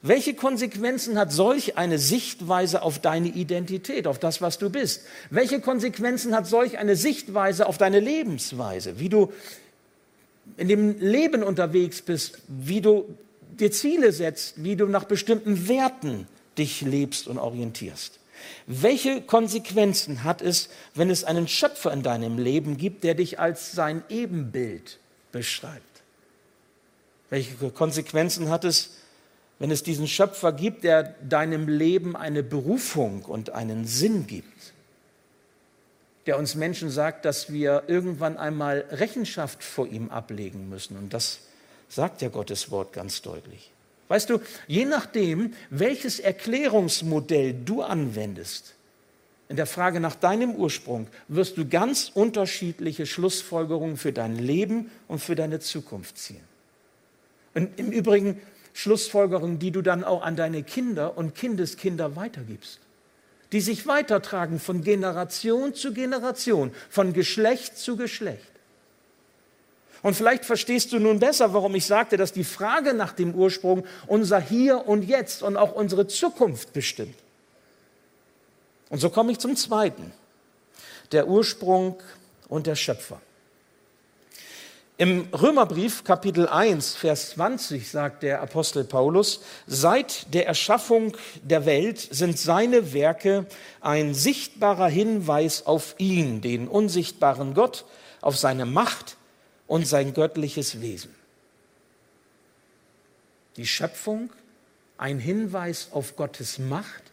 welche 0.00 0.34
Konsequenzen 0.34 1.18
hat 1.18 1.32
solch 1.32 1.76
eine 1.76 1.98
Sichtweise 1.98 2.82
auf 2.82 3.00
deine 3.00 3.28
Identität, 3.28 4.06
auf 4.06 4.20
das, 4.20 4.40
was 4.40 4.58
du 4.58 4.70
bist? 4.70 5.02
Welche 5.30 5.60
Konsequenzen 5.60 6.36
hat 6.36 6.46
solch 6.46 6.78
eine 6.78 6.94
Sichtweise 6.94 7.66
auf 7.66 7.78
deine 7.78 7.98
Lebensweise, 7.98 9.00
wie 9.00 9.08
du 9.08 9.32
in 10.56 10.68
dem 10.68 10.98
Leben 11.00 11.42
unterwegs 11.42 12.00
bist, 12.00 12.38
wie 12.46 12.80
du 12.80 13.16
dir 13.58 13.72
Ziele 13.72 14.12
setzt, 14.12 14.62
wie 14.62 14.76
du 14.76 14.86
nach 14.86 15.04
bestimmten 15.04 15.68
Werten 15.68 16.28
dich 16.56 16.80
lebst 16.82 17.26
und 17.26 17.38
orientierst? 17.38 18.20
Welche 18.68 19.20
Konsequenzen 19.20 20.22
hat 20.22 20.42
es, 20.42 20.68
wenn 20.94 21.10
es 21.10 21.24
einen 21.24 21.48
Schöpfer 21.48 21.92
in 21.92 22.04
deinem 22.04 22.38
Leben 22.38 22.76
gibt, 22.76 23.02
der 23.02 23.14
dich 23.14 23.40
als 23.40 23.72
sein 23.72 24.04
Ebenbild 24.08 25.00
beschreibt? 25.32 25.82
Welche 27.30 27.70
Konsequenzen 27.70 28.48
hat 28.48 28.64
es, 28.64 28.90
wenn 29.58 29.70
es 29.70 29.82
diesen 29.82 30.06
Schöpfer 30.06 30.52
gibt, 30.52 30.84
der 30.84 31.14
deinem 31.28 31.68
Leben 31.68 32.16
eine 32.16 32.42
Berufung 32.42 33.22
und 33.22 33.50
einen 33.50 33.86
Sinn 33.86 34.26
gibt, 34.26 34.72
der 36.26 36.38
uns 36.38 36.54
Menschen 36.54 36.90
sagt, 36.90 37.24
dass 37.24 37.52
wir 37.52 37.84
irgendwann 37.86 38.36
einmal 38.36 38.84
Rechenschaft 38.90 39.64
vor 39.64 39.86
ihm 39.86 40.10
ablegen 40.10 40.68
müssen. 40.68 40.96
Und 40.96 41.14
das 41.14 41.40
sagt 41.88 42.22
ja 42.22 42.28
Gottes 42.28 42.70
Wort 42.70 42.92
ganz 42.92 43.22
deutlich. 43.22 43.72
Weißt 44.08 44.30
du, 44.30 44.40
je 44.66 44.84
nachdem, 44.84 45.54
welches 45.70 46.20
Erklärungsmodell 46.20 47.54
du 47.64 47.82
anwendest, 47.82 48.74
in 49.48 49.56
der 49.56 49.66
Frage 49.66 50.00
nach 50.00 50.14
deinem 50.14 50.54
Ursprung, 50.54 51.06
wirst 51.28 51.56
du 51.56 51.66
ganz 51.66 52.10
unterschiedliche 52.12 53.06
Schlussfolgerungen 53.06 53.96
für 53.96 54.12
dein 54.12 54.36
Leben 54.36 54.90
und 55.08 55.20
für 55.20 55.34
deine 55.34 55.58
Zukunft 55.60 56.18
ziehen. 56.18 56.44
Und 57.54 57.78
im 57.78 57.90
Übrigen, 57.90 58.40
Schlussfolgerungen, 58.72 59.58
die 59.58 59.70
du 59.70 59.82
dann 59.82 60.04
auch 60.04 60.22
an 60.22 60.36
deine 60.36 60.62
Kinder 60.62 61.16
und 61.16 61.34
Kindeskinder 61.34 62.16
weitergibst, 62.16 62.80
die 63.52 63.60
sich 63.60 63.86
weitertragen 63.86 64.60
von 64.60 64.82
Generation 64.82 65.74
zu 65.74 65.92
Generation, 65.92 66.72
von 66.90 67.12
Geschlecht 67.12 67.78
zu 67.78 67.96
Geschlecht. 67.96 68.52
Und 70.02 70.14
vielleicht 70.14 70.44
verstehst 70.44 70.92
du 70.92 71.00
nun 71.00 71.18
besser, 71.18 71.54
warum 71.54 71.74
ich 71.74 71.86
sagte, 71.86 72.16
dass 72.16 72.32
die 72.32 72.44
Frage 72.44 72.94
nach 72.94 73.12
dem 73.12 73.34
Ursprung 73.34 73.84
unser 74.06 74.40
Hier 74.40 74.86
und 74.86 75.02
Jetzt 75.02 75.42
und 75.42 75.56
auch 75.56 75.72
unsere 75.72 76.06
Zukunft 76.06 76.72
bestimmt. 76.72 77.16
Und 78.90 78.98
so 78.98 79.10
komme 79.10 79.32
ich 79.32 79.38
zum 79.38 79.56
Zweiten, 79.56 80.12
der 81.12 81.28
Ursprung 81.28 82.00
und 82.48 82.66
der 82.66 82.76
Schöpfer. 82.76 83.20
Im 85.00 85.28
Römerbrief 85.32 86.02
Kapitel 86.02 86.48
1, 86.48 86.96
Vers 86.96 87.30
20 87.30 87.88
sagt 87.88 88.24
der 88.24 88.42
Apostel 88.42 88.82
Paulus, 88.82 89.42
seit 89.68 90.34
der 90.34 90.48
Erschaffung 90.48 91.16
der 91.40 91.66
Welt 91.66 92.00
sind 92.00 92.36
seine 92.36 92.92
Werke 92.92 93.46
ein 93.80 94.12
sichtbarer 94.12 94.88
Hinweis 94.88 95.66
auf 95.66 95.94
ihn, 95.98 96.40
den 96.40 96.66
unsichtbaren 96.66 97.54
Gott, 97.54 97.84
auf 98.20 98.36
seine 98.36 98.66
Macht 98.66 99.16
und 99.68 99.86
sein 99.86 100.14
göttliches 100.14 100.80
Wesen. 100.80 101.14
Die 103.56 103.68
Schöpfung, 103.68 104.32
ein 104.96 105.20
Hinweis 105.20 105.90
auf 105.92 106.16
Gottes 106.16 106.58
Macht 106.58 107.04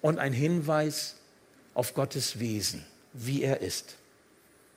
und 0.00 0.18
ein 0.18 0.32
Hinweis 0.32 1.16
auf 1.74 1.92
Gottes 1.92 2.40
Wesen, 2.40 2.86
wie 3.12 3.42
er 3.42 3.60
ist. 3.60 3.96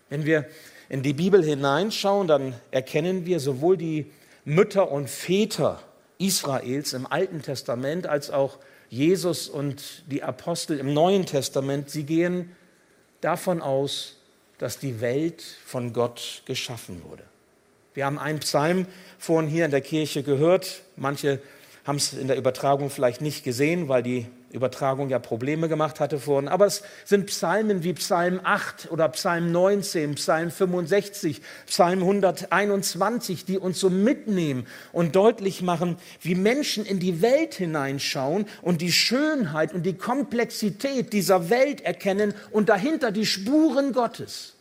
Wenn 0.10 0.26
wir 0.26 0.46
in 0.90 1.02
die 1.02 1.14
Bibel 1.14 1.44
hineinschauen, 1.44 2.28
dann 2.28 2.54
erkennen 2.72 3.26
wir 3.26 3.40
sowohl 3.40 3.78
die 3.78 4.12
Mütter 4.44 4.92
und 4.92 5.10
Väter 5.10 5.82
Israels 6.18 6.94
im 6.94 7.06
Alten 7.08 7.42
Testament 7.42 8.08
als 8.08 8.30
auch 8.30 8.60
Jesus 8.90 9.50
und 9.50 10.04
die 10.10 10.24
Apostel 10.24 10.80
im 10.80 10.94
Neuen 10.94 11.26
Testament, 11.26 11.90
sie 11.90 12.04
gehen 12.04 12.56
davon 13.22 13.62
aus, 13.62 14.18
dass 14.58 14.80
die 14.80 15.02
Welt 15.02 15.44
von 15.66 15.92
Gott 15.92 16.44
geschaffen 16.46 17.02
wurde. 17.04 17.24
Wir 17.94 18.06
haben 18.06 18.20
einen 18.20 18.40
Psalm 18.40 18.86
vorhin 19.18 19.50
hier 19.50 19.66
in 19.66 19.72
der 19.72 19.82
Kirche 19.82 20.22
gehört. 20.22 20.82
Manche 20.96 21.40
haben 21.86 21.96
es 21.96 22.14
in 22.14 22.28
der 22.28 22.38
Übertragung 22.38 22.90
vielleicht 22.90 23.22
nicht 23.22 23.44
gesehen, 23.44 23.88
weil 23.88 24.04
die 24.04 24.28
Übertragung 24.56 25.10
ja 25.10 25.20
Probleme 25.20 25.70
gemacht 25.70 26.00
hatte 26.00 26.20
vorhin. 26.20 26.48
Aber 26.48 26.66
es 26.66 26.82
sind 27.04 27.28
Psalmen 27.28 27.84
wie 27.84 27.94
Psalm 27.94 28.40
8 28.44 28.92
oder 28.92 29.08
Psalm 29.10 29.52
19, 29.52 30.16
Psalm 30.16 30.50
65, 30.50 31.42
Psalm 31.68 32.00
121, 32.00 33.46
die 33.46 33.60
uns 33.60 33.80
so 33.80 33.90
mitnehmen 33.90 34.66
und 34.92 35.16
deutlich 35.16 35.62
machen, 35.62 35.98
wie 36.22 36.36
Menschen 36.36 36.86
in 36.86 37.00
die 37.00 37.22
Welt 37.22 37.54
hineinschauen 37.54 38.46
und 38.62 38.82
die 38.82 38.92
Schönheit 38.92 39.74
und 39.74 39.84
die 39.84 39.98
Komplexität 39.98 41.14
dieser 41.14 41.50
Welt 41.50 41.82
erkennen 41.82 42.34
und 42.52 42.70
dahinter 42.70 43.12
die 43.12 43.26
Spuren 43.26 43.94
Gottes. 43.94 44.55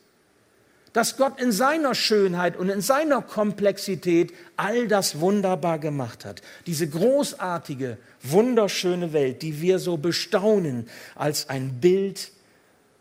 Dass 0.95 1.17
Gott 1.17 1.41
in 1.41 1.51
seiner 1.51 1.95
Schönheit 1.95 2.57
und 2.57 2.69
in 2.69 2.81
seiner 2.81 3.21
Komplexität 3.21 4.33
all 4.57 4.87
das 4.87 5.19
wunderbar 5.19 5.81
gemacht 5.81 6.25
hat. 6.25 6.41
Diese 6.69 6.89
großartige, 6.89 7.99
wunderschöne 8.23 9.13
Welt, 9.13 9.43
die 9.43 9.61
wir 9.61 9.81
so 9.81 9.97
bestaunen 9.97 10.89
als 11.17 11.49
ein 11.49 11.81
Bild, 11.81 12.31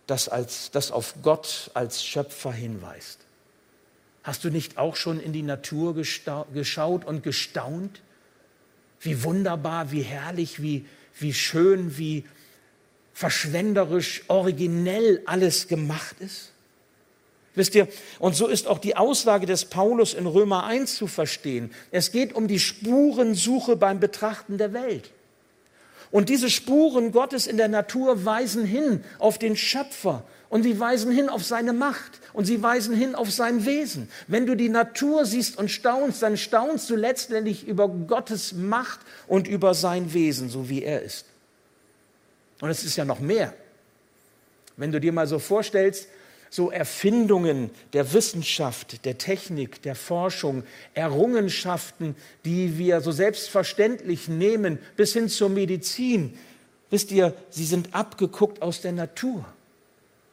das, 0.07 0.27
als, 0.27 0.71
das 0.71 0.91
auf 0.91 1.13
Gott 1.21 1.69
als 1.75 2.03
Schöpfer 2.03 2.51
hinweist. 2.51 3.19
Hast 4.23 4.43
du 4.43 4.49
nicht 4.49 4.79
auch 4.79 4.95
schon 4.95 5.19
in 5.19 5.31
die 5.31 5.43
Natur 5.43 5.93
geschaut 5.93 7.05
und 7.05 7.21
gestaunt? 7.21 8.01
Wie 9.01 9.23
wunderbar, 9.23 9.91
wie 9.91 10.01
herrlich, 10.01 10.63
wie, 10.63 10.87
wie 11.19 11.33
schön, 11.33 11.95
wie 11.95 12.25
verschwenderisch, 13.13 14.23
originell 14.29 15.21
alles 15.27 15.67
gemacht 15.67 16.15
ist? 16.21 16.52
Wisst 17.55 17.75
ihr, 17.75 17.87
und 18.19 18.35
so 18.35 18.47
ist 18.47 18.67
auch 18.67 18.79
die 18.79 18.95
Aussage 18.95 19.45
des 19.45 19.65
Paulus 19.65 20.13
in 20.13 20.25
Römer 20.25 20.65
1 20.65 20.95
zu 20.95 21.07
verstehen. 21.07 21.71
Es 21.91 22.11
geht 22.11 22.33
um 22.33 22.47
die 22.47 22.59
Spurensuche 22.59 23.75
beim 23.75 23.99
Betrachten 23.99 24.57
der 24.57 24.73
Welt. 24.73 25.11
Und 26.09 26.29
diese 26.29 26.49
Spuren 26.49 27.11
Gottes 27.11 27.47
in 27.47 27.57
der 27.57 27.67
Natur 27.67 28.25
weisen 28.25 28.65
hin 28.65 29.03
auf 29.19 29.37
den 29.37 29.55
Schöpfer 29.55 30.23
und 30.49 30.61
sie 30.61 30.79
weisen 30.79 31.11
hin 31.11 31.29
auf 31.29 31.43
seine 31.43 31.73
Macht 31.73 32.19
und 32.33 32.45
sie 32.45 32.61
weisen 32.61 32.95
hin 32.95 33.15
auf 33.15 33.31
sein 33.31 33.65
Wesen. 33.65 34.09
Wenn 34.27 34.45
du 34.45 34.55
die 34.55 34.69
Natur 34.69 35.25
siehst 35.25 35.57
und 35.57 35.69
staunst, 35.69 36.21
dann 36.21 36.37
staunst 36.37 36.89
du 36.89 36.95
letztendlich 36.95 37.67
über 37.67 37.87
Gottes 37.87 38.53
Macht 38.53 38.99
und 39.27 39.47
über 39.47 39.73
sein 39.73 40.13
Wesen, 40.13 40.49
so 40.49 40.69
wie 40.69 40.83
er 40.83 41.01
ist. 41.01 41.25
Und 42.61 42.69
es 42.69 42.83
ist 42.83 42.95
ja 42.95 43.05
noch 43.05 43.19
mehr. 43.19 43.53
Wenn 44.77 44.91
du 44.91 44.99
dir 44.99 45.11
mal 45.11 45.27
so 45.27 45.39
vorstellst, 45.39 46.07
so 46.53 46.69
Erfindungen 46.69 47.71
der 47.93 48.13
Wissenschaft, 48.13 49.05
der 49.05 49.17
Technik, 49.17 49.81
der 49.81 49.95
Forschung, 49.95 50.61
Errungenschaften, 50.93 52.15
die 52.45 52.77
wir 52.77 53.01
so 53.01 53.11
selbstverständlich 53.11 54.27
nehmen, 54.27 54.77
bis 54.95 55.13
hin 55.13 55.29
zur 55.29 55.49
Medizin. 55.49 56.37
Wisst 56.91 57.11
ihr, 57.11 57.33
sie 57.49 57.65
sind 57.65 57.95
abgeguckt 57.95 58.61
aus 58.61 58.81
der 58.81 58.91
Natur. 58.91 59.43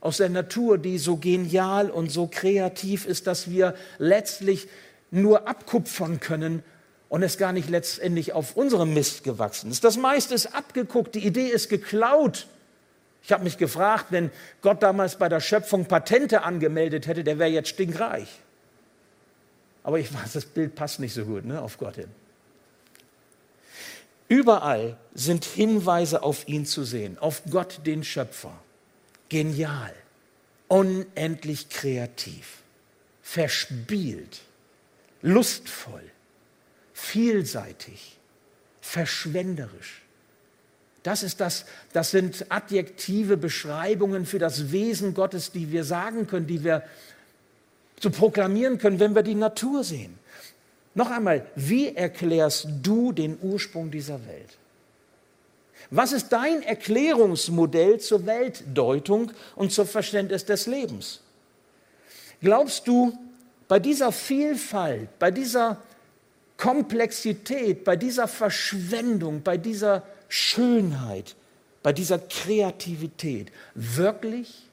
Aus 0.03 0.19
der 0.19 0.29
Natur, 0.29 0.77
die 0.77 0.99
so 0.99 1.17
genial 1.17 1.91
und 1.91 2.13
so 2.13 2.27
kreativ 2.27 3.07
ist, 3.07 3.27
dass 3.27 3.49
wir 3.49 3.75
letztlich 3.97 4.69
nur 5.11 5.49
abkupfern 5.49 6.21
können 6.21 6.63
und 7.09 7.23
es 7.23 7.39
gar 7.39 7.55
nicht 7.55 7.71
letztendlich 7.71 8.35
auf 8.35 8.59
unserem 8.59 8.93
Mist 8.93 9.25
gewachsen 9.25 9.71
ist. 9.71 9.85
Das 9.85 9.97
meiste 9.97 10.35
ist 10.35 10.55
abgeguckt, 10.55 11.15
die 11.15 11.27
Idee 11.27 11.49
ist 11.49 11.71
geklaut. 11.71 12.47
Ich 13.23 13.33
habe 13.33 13.45
mich 13.45 13.59
gefragt, 13.59 14.07
wenn 14.11 14.31
Gott 14.63 14.83
damals 14.83 15.17
bei 15.17 15.29
der 15.29 15.41
Schöpfung 15.41 15.87
Patente 15.87 16.43
angemeldet 16.43 17.07
hätte, 17.07 17.23
der 17.23 17.39
wäre 17.39 17.51
jetzt 17.51 17.69
stinkreich. 17.69 18.29
Aber 19.83 19.99
ich 19.99 20.13
weiß, 20.13 20.33
das 20.33 20.45
Bild 20.45 20.75
passt 20.75 21.01
nicht 21.01 21.15
so 21.15 21.25
gut 21.25 21.45
ne, 21.45 21.61
auf 21.61 21.79
Gott 21.79 21.97
hin. 21.97 22.11
Überall 24.29 24.97
sind 25.13 25.45
Hinweise 25.45 26.23
auf 26.23 26.47
ihn 26.47 26.65
zu 26.65 26.85
sehen, 26.85 27.19
auf 27.19 27.43
Gott 27.51 27.81
den 27.85 28.05
Schöpfer. 28.05 28.57
Genial, 29.29 29.93
unendlich 30.69 31.69
kreativ, 31.69 32.63
verspielt, 33.23 34.41
lustvoll, 35.23 36.05
vielseitig, 36.93 38.19
verschwenderisch. 38.81 40.00
Das 41.03 41.23
ist 41.23 41.41
das, 41.41 41.65
das 41.93 42.11
sind 42.11 42.47
adjektive 42.51 43.37
Beschreibungen 43.37 44.27
für 44.27 44.39
das 44.39 44.71
Wesen 44.71 45.15
Gottes, 45.15 45.51
die 45.51 45.73
wir 45.73 45.85
sagen 45.85 46.27
können, 46.27 46.47
die 46.47 46.63
wir 46.63 46.83
so 48.01 48.11
proklamieren 48.11 48.79
können, 48.79 49.01
wenn 49.01 49.15
wir 49.15 49.23
die 49.23 49.35
Natur 49.35 49.85
sehen. 49.85 50.19
Noch 50.95 51.11
einmal, 51.11 51.47
wie 51.55 51.95
erklärst 51.95 52.69
du 52.83 53.13
den 53.13 53.39
Ursprung 53.41 53.91
dieser 53.91 54.27
Welt? 54.27 54.59
Was 55.91 56.13
ist 56.13 56.29
dein 56.29 56.63
Erklärungsmodell 56.63 57.99
zur 57.99 58.27
Weltdeutung 58.27 59.33
und 59.57 59.73
zum 59.73 59.87
Verständnis 59.87 60.45
des 60.45 60.67
Lebens? 60.67 61.21
Glaubst 62.41 62.87
du, 62.87 63.17
bei 63.69 63.79
dieser 63.79 64.13
Vielfalt, 64.13 65.19
bei 65.19 65.31
dieser 65.31 65.79
Komplexität, 66.57 67.85
bei 67.85 67.97
dieser 67.97 68.29
Verschwendung, 68.29 69.43
bei 69.43 69.57
dieser 69.57 70.03
Schönheit, 70.31 71.35
bei 71.83 71.93
dieser 71.93 72.19
Kreativität 72.19 73.51
wirklich 73.75 74.69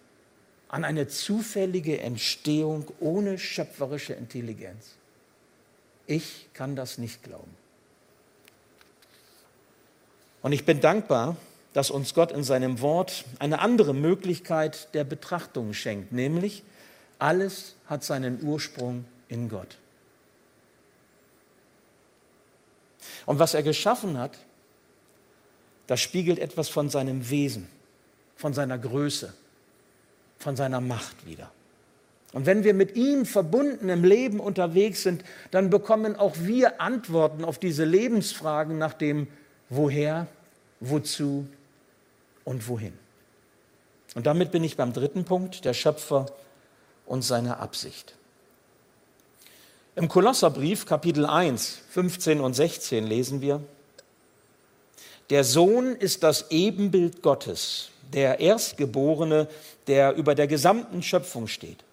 an 0.70 0.86
eine 0.86 1.08
zufällige 1.08 2.00
Entstehung 2.00 2.86
ohne 3.00 3.38
schöpferische 3.38 4.13
Intelligenz? 4.13 4.96
Ich 6.06 6.48
kann 6.54 6.76
das 6.76 6.98
nicht 6.98 7.24
glauben. 7.24 7.54
Und 10.41 10.52
ich 10.54 10.63
bin 10.63 10.80
dankbar, 10.80 11.36
dass 11.74 11.89
uns 11.91 12.13
Gott 12.13 12.32
in 12.32 12.43
seinem 12.43 12.80
Wort 12.82 13.26
eine 13.39 13.60
andere 13.60 13.93
Möglichkeit 13.93 14.93
der 14.93 15.04
Betrachtung 15.04 15.74
schenkt, 15.74 16.12
nämlich 16.12 16.63
alles 17.20 17.76
hat 17.88 18.04
seinen 18.04 18.43
Ursprung 18.43 19.06
in 19.28 19.50
Gott. 19.50 19.78
Und 23.26 23.39
was 23.39 23.54
er 23.54 23.63
geschaffen 23.63 24.17
hat, 24.17 24.38
das 25.88 26.00
spiegelt 26.00 26.39
etwas 26.39 26.69
von 26.69 26.89
seinem 26.89 27.30
Wesen, 27.30 27.67
von 28.36 28.54
seiner 28.54 28.78
Größe, 28.78 29.34
von 30.38 30.56
seiner 30.56 30.82
Macht 30.82 31.26
wieder. 31.26 31.52
Und 32.34 32.45
wenn 32.45 32.63
wir 32.63 32.73
mit 32.73 32.95
ihm 32.95 33.26
verbunden 33.26 33.89
im 33.89 34.04
Leben 34.04 34.39
unterwegs 34.39 35.04
sind, 35.04 35.23
dann 35.52 35.69
bekommen 35.69 36.15
auch 36.15 36.36
wir 36.39 36.82
Antworten 36.82 37.45
auf 37.45 37.58
diese 37.58 37.86
Lebensfragen 37.86 38.78
nach 38.78 38.93
dem 38.93 39.28
Woher, 39.69 40.28
wozu 40.80 41.47
und 42.43 42.67
wohin. 42.67 42.93
Und 44.15 44.26
damit 44.26 44.52
bin 44.52 44.63
ich 44.63 44.78
beim 44.78 44.93
dritten 44.93 45.26
Punkt, 45.26 45.65
der 45.65 45.73
Schöpfer 45.73 46.28
und 47.06 47.23
seine 47.23 47.58
Absicht. 47.58 48.15
Im 49.95 50.08
Kolosserbrief 50.08 50.86
Kapitel 50.86 51.26
1, 51.26 51.80
15 51.89 52.39
und 52.39 52.54
16 52.54 53.08
lesen 53.08 53.41
wir, 53.41 53.62
der 55.29 55.43
Sohn 55.43 55.95
ist 55.95 56.23
das 56.23 56.51
Ebenbild 56.51 57.21
Gottes, 57.21 57.89
der 58.13 58.39
Erstgeborene, 58.39 59.47
der 59.87 60.15
über 60.15 60.35
der 60.35 60.47
gesamten 60.47 61.03
Schöpfung 61.03 61.47
steht. 61.47 61.83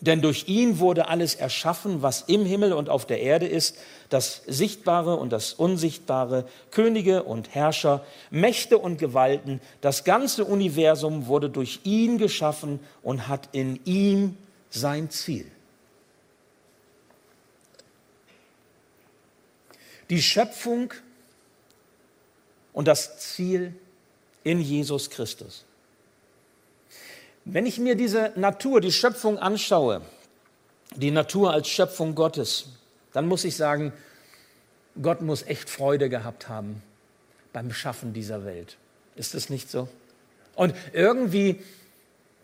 Denn 0.00 0.20
durch 0.20 0.46
ihn 0.46 0.78
wurde 0.78 1.08
alles 1.08 1.34
erschaffen, 1.34 2.02
was 2.02 2.22
im 2.26 2.44
Himmel 2.44 2.74
und 2.74 2.90
auf 2.90 3.06
der 3.06 3.20
Erde 3.20 3.46
ist, 3.46 3.78
das 4.10 4.42
Sichtbare 4.46 5.16
und 5.16 5.32
das 5.32 5.54
Unsichtbare, 5.54 6.46
Könige 6.70 7.22
und 7.22 7.54
Herrscher, 7.54 8.04
Mächte 8.30 8.76
und 8.78 8.98
Gewalten. 8.98 9.60
Das 9.80 10.04
ganze 10.04 10.44
Universum 10.44 11.26
wurde 11.26 11.48
durch 11.48 11.80
ihn 11.84 12.18
geschaffen 12.18 12.78
und 13.02 13.26
hat 13.26 13.48
in 13.52 13.80
ihm 13.84 14.36
sein 14.68 15.08
Ziel. 15.10 15.50
Die 20.10 20.22
Schöpfung 20.22 20.92
und 22.76 22.86
das 22.86 23.18
Ziel 23.18 23.72
in 24.44 24.60
Jesus 24.60 25.08
Christus. 25.08 25.64
Wenn 27.46 27.64
ich 27.64 27.78
mir 27.78 27.94
diese 27.94 28.32
Natur, 28.36 28.82
die 28.82 28.92
Schöpfung 28.92 29.38
anschaue, 29.38 30.02
die 30.94 31.10
Natur 31.10 31.54
als 31.54 31.68
Schöpfung 31.68 32.14
Gottes, 32.14 32.66
dann 33.14 33.28
muss 33.28 33.44
ich 33.44 33.56
sagen, 33.56 33.94
Gott 35.00 35.22
muss 35.22 35.42
echt 35.44 35.70
Freude 35.70 36.10
gehabt 36.10 36.50
haben 36.50 36.82
beim 37.54 37.72
Schaffen 37.72 38.12
dieser 38.12 38.44
Welt. 38.44 38.76
Ist 39.14 39.34
es 39.34 39.48
nicht 39.48 39.70
so? 39.70 39.88
Und 40.54 40.74
irgendwie 40.92 41.62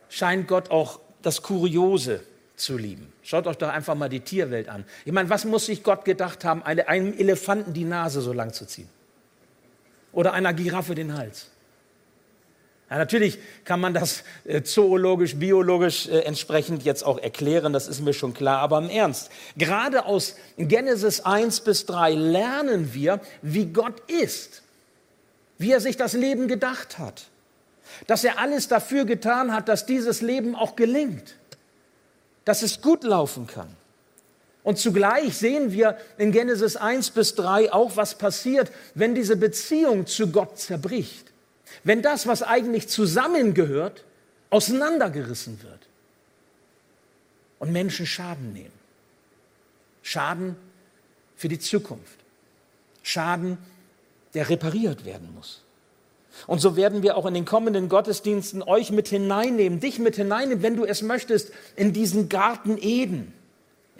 scheint 0.09 0.49
Gott 0.49 0.71
auch 0.71 0.99
das 1.21 1.42
Kuriose 1.42 2.21
zu 2.57 2.79
lieben. 2.79 3.12
Schaut 3.23 3.47
euch 3.47 3.59
doch 3.59 3.68
einfach 3.68 3.97
mal 3.97 4.09
die 4.09 4.21
Tierwelt 4.21 4.71
an. 4.71 4.87
Ich 5.05 5.12
meine, 5.12 5.29
was 5.29 5.45
muss 5.45 5.66
sich 5.66 5.83
Gott 5.83 6.07
gedacht 6.07 6.42
haben, 6.47 6.62
einem 6.62 7.12
Elefanten 7.18 7.75
die 7.75 7.85
Nase 7.85 8.23
so 8.23 8.33
lang 8.33 8.55
zu 8.55 8.66
ziehen? 8.66 8.88
Oder 10.12 10.33
einer 10.33 10.53
Giraffe 10.53 10.94
den 10.94 11.16
Hals. 11.16 11.51
Ja, 12.92 12.98
natürlich 12.98 13.38
kann 13.64 13.81
man 13.81 13.94
das 13.94 14.22
äh, 14.44 14.62
zoologisch, 14.62 15.37
biologisch 15.37 16.09
äh, 16.09 16.20
entsprechend 16.20 16.83
jetzt 16.83 17.05
auch 17.05 17.18
erklären, 17.18 17.72
das 17.72 17.88
ist 17.88 18.03
mir 18.03 18.12
schon 18.12 18.35
klar, 18.35 18.59
aber 18.59 18.77
im 18.77 18.90
Ernst, 18.90 19.31
gerade 19.57 20.05
aus 20.05 20.37
Genesis 20.59 21.20
1 21.20 21.61
bis 21.61 21.87
3 21.87 22.12
lernen 22.12 22.92
wir, 22.92 23.20
wie 23.40 23.64
Gott 23.64 23.98
ist, 24.11 24.62
wie 25.57 25.72
er 25.72 25.81
sich 25.81 25.96
das 25.96 26.12
Leben 26.12 26.48
gedacht 26.48 26.98
hat, 26.98 27.29
dass 28.07 28.25
er 28.25 28.38
alles 28.38 28.68
dafür 28.68 29.07
getan 29.07 29.55
hat, 29.55 29.70
dass 29.70 29.87
dieses 29.87 30.20
Leben 30.20 30.55
auch 30.55 30.77
gelingt, 30.77 31.37
dass 32.44 32.61
es 32.61 32.83
gut 32.83 33.05
laufen 33.05 33.46
kann. 33.46 33.75
Und 34.64 34.79
zugleich 34.79 35.37
sehen 35.37 35.72
wir 35.72 35.96
in 36.18 36.31
Genesis 36.31 36.77
1 36.77 37.11
bis 37.11 37.35
3 37.35 37.72
auch, 37.72 37.96
was 37.96 38.16
passiert, 38.16 38.70
wenn 38.94 39.14
diese 39.14 39.37
Beziehung 39.37 40.07
zu 40.07 40.29
Gott 40.29 40.59
zerbricht. 40.59 41.33
Wenn 41.83 42.03
das, 42.03 42.27
was 42.27 42.42
eigentlich 42.42 42.88
zusammengehört, 42.88 44.05
auseinandergerissen 44.51 45.62
wird. 45.62 45.88
und 47.59 47.70
Menschen 47.70 48.07
Schaden 48.07 48.53
nehmen. 48.53 48.72
Schaden 50.03 50.57
für 51.37 51.46
die 51.46 51.61
Zukunft. 51.61 52.18
Schaden, 53.05 53.57
der 54.35 54.48
repariert 54.48 55.05
werden 55.05 55.33
muss. 55.33 55.62
Und 56.48 56.61
so 56.61 56.75
werden 56.75 57.05
wir 57.05 57.16
auch 57.16 57.25
in 57.25 57.35
den 57.35 57.44
kommenden 57.44 57.88
Gottesdiensten 57.88 58.64
euch 58.64 58.90
mit 58.90 59.07
hineinnehmen, 59.07 59.79
dich 59.79 60.01
mit 60.01 60.16
hineinnehmen, 60.16 60.64
wenn 60.64 60.75
du 60.75 60.85
es 60.85 61.03
möchtest, 61.03 61.53
in 61.77 61.92
diesen 61.92 62.29
Garten 62.29 62.79
Eden, 62.81 63.33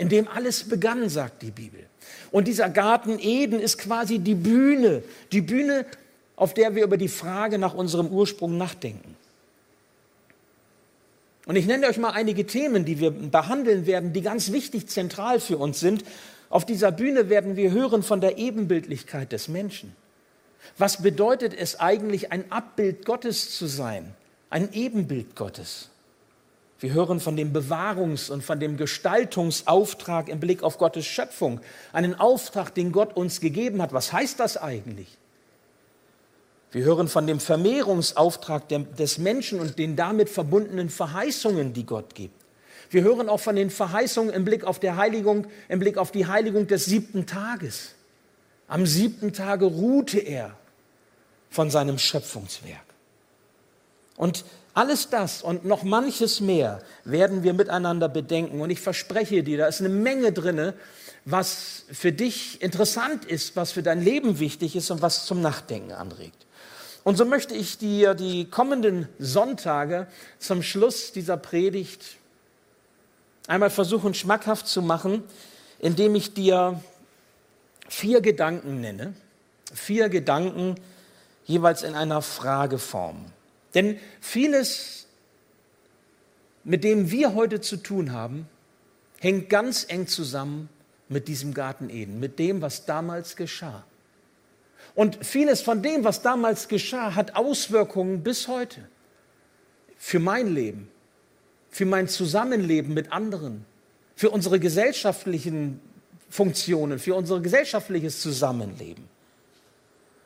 in 0.03 0.09
dem 0.09 0.27
alles 0.27 0.69
begann, 0.69 1.09
sagt 1.09 1.43
die 1.43 1.53
Bibel. 1.53 1.81
Und 2.33 2.49
dieser 2.49 2.69
Garten 2.69 3.21
Eden 3.21 3.61
ist 3.61 3.79
quasi 3.79 4.19
die 4.19 4.35
Bühne, 4.35 5.05
die 5.31 5.41
Bühne, 5.41 5.87
auf 6.35 6.55
der 6.55 6.75
wir 6.75 6.83
über 6.83 6.97
die 6.97 7.09
Frage 7.09 7.57
nach 7.57 7.73
unserem 7.73 8.09
Ursprung 8.09 8.59
nachdenken. 8.59 9.17
Und 11.47 11.55
ich 11.55 11.67
nenne 11.67 11.87
euch 11.87 11.99
mal 11.99 12.11
einige 12.11 12.47
Themen, 12.47 12.85
die 12.85 12.99
wir 12.99 13.13
behandeln 13.13 13.87
werden, 13.87 14.13
die 14.13 14.23
ganz 14.23 14.51
wichtig 14.51 14.89
zentral 14.89 15.39
für 15.39 15.57
uns 15.57 15.79
sind. 15.79 16.05
Auf 16.51 16.67
dieser 16.67 16.91
Bühne 16.91 17.29
werden 17.29 17.55
wir 17.55 17.71
hören 17.71 18.03
von 18.03 18.21
der 18.21 18.39
Ebenbildlichkeit 18.39 19.31
des 19.31 19.47
Menschen. 19.47 19.95
Was 20.79 21.03
bedeutet 21.03 21.55
es 21.57 21.79
eigentlich, 21.79 22.33
ein 22.33 22.51
Abbild 22.51 23.05
Gottes 23.05 23.57
zu 23.57 23.67
sein, 23.67 24.15
ein 24.51 24.73
Ebenbild 24.73 25.37
Gottes? 25.37 25.91
Wir 26.83 26.95
hören 26.95 27.21
von 27.21 27.37
dem 27.37 27.53
Bewahrungs- 27.53 28.29
und 28.29 28.43
von 28.43 28.59
dem 28.59 28.77
Gestaltungsauftrag 28.77 30.29
im 30.29 30.41
Blick 30.41 30.65
auf 30.65 30.79
Gottes 30.79 31.07
Schöpfung, 31.07 31.61
einen 31.93 32.17
Auftrag, 32.19 32.75
den 32.75 32.91
Gott 32.91 33.17
uns 33.17 33.41
gegeben 33.41 33.81
hat. 33.81 33.93
Was 33.93 34.13
heißt 34.13 34.41
das 34.41 34.57
eigentlich? 34.57 35.07
Wir 36.73 36.83
hören 36.83 37.07
von 37.07 37.29
dem 37.29 37.39
Vermehrungsauftrag 37.39 38.69
des 38.69 39.19
Menschen 39.19 39.61
und 39.61 39.79
den 39.79 39.95
damit 39.95 40.29
verbundenen 40.29 40.91
Verheißungen, 40.91 41.73
die 41.73 41.87
Gott 41.87 42.17
gibt. 42.17 42.35
Wir 42.91 43.05
hören 43.05 43.29
auch 43.29 43.39
von 43.39 43.55
den 43.55 43.71
Verheißungen 43.71 44.35
im 44.35 44.45
Blick 44.45 44.65
auf 44.65 44.81
der 44.81 44.97
Heiligung, 44.97 45.47
im 45.69 45.79
Blick 45.79 45.99
auf 45.99 46.11
die 46.11 46.27
Heiligung 46.27 46.67
des 46.67 46.87
siebten 46.87 47.27
Tages. 47.27 47.95
Am 48.67 48.87
siebten 48.87 49.33
Tage 49.33 49.67
ruhte 49.67 50.19
er 50.19 50.57
von 51.49 51.71
seinem 51.71 51.99
Schöpfungswerk. 51.99 52.92
Und 54.17 54.45
alles 54.75 55.11
das 55.11 55.43
und 55.43 55.65
noch 55.65 55.83
manches 55.83 56.41
mehr 56.41 56.83
werden 57.05 57.43
wir 57.43 57.53
miteinander 57.53 58.09
bedenken. 58.09 58.61
Und 58.61 58.71
ich 58.71 58.81
verspreche 58.81 59.43
dir, 59.43 59.59
da 59.59 59.67
ist 59.67 59.81
eine 59.81 59.91
Menge 59.91 60.33
drinne, 60.33 60.75
was 61.25 61.85
für 61.93 62.13
dich 62.13 62.61
interessant 62.63 63.25
ist, 63.25 63.55
was 63.55 63.73
für 63.73 63.83
dein 63.83 64.03
Leben 64.03 64.39
wichtig 64.39 64.75
ist 64.75 64.91
und 64.91 65.03
was 65.03 65.27
zum 65.27 65.41
Nachdenken 65.41 65.93
anregt. 65.93 66.47
Und 67.05 67.17
so 67.17 67.25
möchte 67.25 67.55
ich 67.55 67.79
dir 67.79 68.15
die 68.15 68.49
kommenden 68.49 69.09
Sonntage 69.19 70.07
zum 70.39 70.63
Schluss 70.63 71.13
dieser 71.13 71.37
Predigt 71.37 72.03
einmal 73.47 73.71
versuchen, 73.71 74.15
schmackhaft 74.15 74.69
zu 74.69 74.83
machen, 74.83 75.25
indem 75.79 76.15
ich 76.15 76.33
dir 76.33 76.81
vier 77.89 78.21
Gedanken 78.21 78.81
nenne. 78.81 79.15
Vier 79.75 80.09
Gedanken 80.09 80.77
jeweils 81.45 81.83
in 81.83 81.95
einer 81.95 82.23
Frageform. 82.23 83.33
Denn 83.75 83.99
vieles, 84.21 85.07
mit 86.65 86.85
dem 86.85 87.11
wir 87.11 87.35
heute 87.35 87.61
zu 87.61 87.77
tun 87.77 88.13
haben, 88.13 88.49
hängt 89.19 89.49
ganz 89.49 89.87
eng 89.89 90.07
zusammen 90.07 90.69
mit 91.09 91.29
diesem 91.29 91.55
Garten 91.55 91.91
Eden, 91.91 92.21
mit 92.21 92.39
dem, 92.39 92.63
was 92.63 92.87
damals 92.87 93.37
geschah. 93.37 93.85
Und 94.95 95.25
vieles 95.25 95.63
von 95.63 95.83
dem, 95.83 96.05
was 96.05 96.23
damals 96.23 96.69
geschah, 96.69 97.15
hat 97.15 97.37
Auswirkungen 97.37 98.23
bis 98.23 98.49
heute. 98.49 98.81
Für 99.97 100.19
mein 100.19 100.53
Leben, 100.53 100.89
für 101.71 101.87
mein 101.87 102.09
Zusammenleben 102.09 102.93
mit 102.93 103.13
anderen, 103.13 103.65
für 104.17 104.31
unsere 104.31 104.61
gesellschaftlichen 104.61 105.81
Funktionen, 106.29 106.99
für 106.99 107.15
unser 107.15 107.41
gesellschaftliches 107.41 108.21
Zusammenleben. 108.21 109.09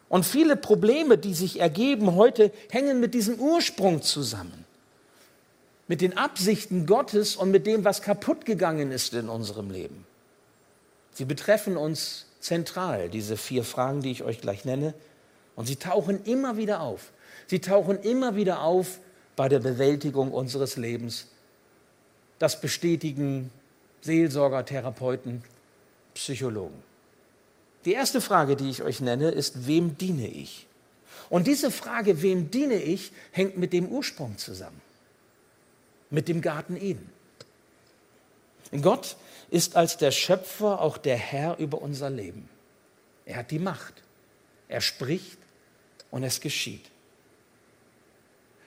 Und 0.09 0.25
viele 0.25 0.57
Probleme, 0.57 1.19
die 1.19 1.35
sich 1.35 1.61
ergeben 1.61 2.15
heute, 2.15 2.53
hängen 2.71 3.01
mit 3.01 3.15
diesem 3.15 3.39
Ursprung 3.41 4.03
zusammen. 4.03 4.65
Mit 5.89 6.01
den 6.01 6.17
Absichten 6.17 6.87
Gottes 6.87 7.37
und 7.37 7.51
mit 7.51 7.67
dem, 7.67 7.85
was 7.85 8.03
kaputt 8.03 8.45
gegangen 8.45 8.93
ist 8.93 9.15
in 9.15 9.29
unserem 9.29 9.71
Leben. 9.71 10.07
Sie 11.13 11.25
betreffen 11.25 11.77
uns 11.77 12.27
zentral, 12.41 13.09
diese 13.09 13.37
vier 13.37 13.65
Fragen, 13.65 14.03
die 14.03 14.11
ich 14.11 14.23
euch 14.23 14.41
gleich 14.41 14.65
nenne. 14.65 14.95
Und 15.55 15.67
sie 15.67 15.77
tauchen 15.77 16.23
immer 16.25 16.57
wieder 16.57 16.81
auf. 16.81 17.11
Sie 17.47 17.61
tauchen 17.61 17.99
immer 18.01 18.37
wieder 18.37 18.63
auf 18.63 18.99
bei 19.35 19.49
der 19.49 19.61
Bewältigung 19.61 20.33
unseres 20.33 20.77
Lebens. 20.77 21.27
Das 22.39 22.61
bestätigen 22.61 23.51
Seelsorger, 24.03 24.65
Therapeuten, 24.65 25.43
Psychologen. 26.15 26.86
Die 27.87 27.93
erste 27.93 28.21
Frage, 28.21 28.57
die 28.57 28.69
ich 28.69 28.83
euch 28.83 29.01
nenne, 29.01 29.31
ist, 29.31 29.69
wem 29.69 29.97
diene 29.97 30.27
ich? 30.27 30.67
Und 31.31 31.47
diese 31.47 31.71
Frage, 31.71 32.21
wem 32.21 32.51
diene 32.51 32.75
ich, 32.75 33.13
hängt 33.31 33.57
mit 33.57 33.73
dem 33.73 33.89
Ursprung 33.89 34.39
zusammen, 34.39 34.81
mit 36.11 36.27
dem 36.27 36.41
Garten 36.41 36.77
Eden. 36.77 37.09
Gott 38.83 39.17
ist 39.51 39.77
als 39.77 39.97
der 39.97 40.11
Schöpfer 40.11 40.81
auch 40.81 40.99
der 40.99 41.17
Herr 41.17 41.59
über 41.59 41.81
unser 41.81 42.11
Leben. 42.11 42.49
Er 43.25 43.37
hat 43.37 43.53
die 43.53 43.61
Macht. 43.61 43.95
Er 44.69 44.81
spricht 44.81 45.39
und 46.11 46.25
es 46.25 46.41
geschieht. 46.41 46.91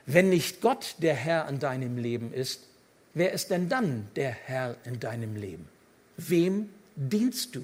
Wenn 0.05 0.29
nicht 0.29 0.62
Gott 0.62 0.95
der 0.99 1.13
Herr 1.13 1.47
in 1.49 1.60
deinem 1.60 1.97
Leben 1.97 2.34
ist, 2.34 2.62
wer 3.13 3.34
ist 3.34 3.51
denn 3.51 3.67
dann 3.67 4.08
der 4.15 4.32
Herr 4.32 4.77
in 4.86 5.01
deinem 5.01 5.36
Leben? 5.36 5.67
Wem 6.15 6.69
dienst 6.95 7.55
du? 7.55 7.63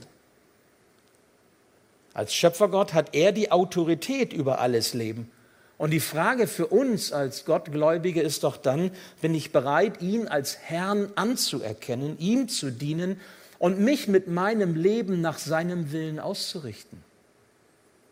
Als 2.15 2.33
Schöpfergott 2.33 2.93
hat 2.93 3.13
er 3.13 3.33
die 3.33 3.51
Autorität 3.51 4.31
über 4.31 4.59
alles 4.59 4.93
Leben. 4.93 5.29
Und 5.77 5.91
die 5.91 5.99
Frage 5.99 6.47
für 6.47 6.67
uns 6.67 7.11
als 7.11 7.43
Gottgläubige 7.43 8.21
ist 8.21 8.45
doch 8.45 8.55
dann, 8.55 8.91
bin 9.21 9.35
ich 9.35 9.51
bereit, 9.51 10.01
ihn 10.01 10.29
als 10.29 10.57
Herrn 10.57 11.11
anzuerkennen, 11.15 12.17
ihm 12.17 12.47
zu 12.47 12.71
dienen 12.71 13.19
und 13.59 13.81
mich 13.81 14.07
mit 14.07 14.29
meinem 14.29 14.75
Leben 14.75 15.19
nach 15.19 15.37
seinem 15.37 15.91
Willen 15.91 16.19
auszurichten? 16.19 17.03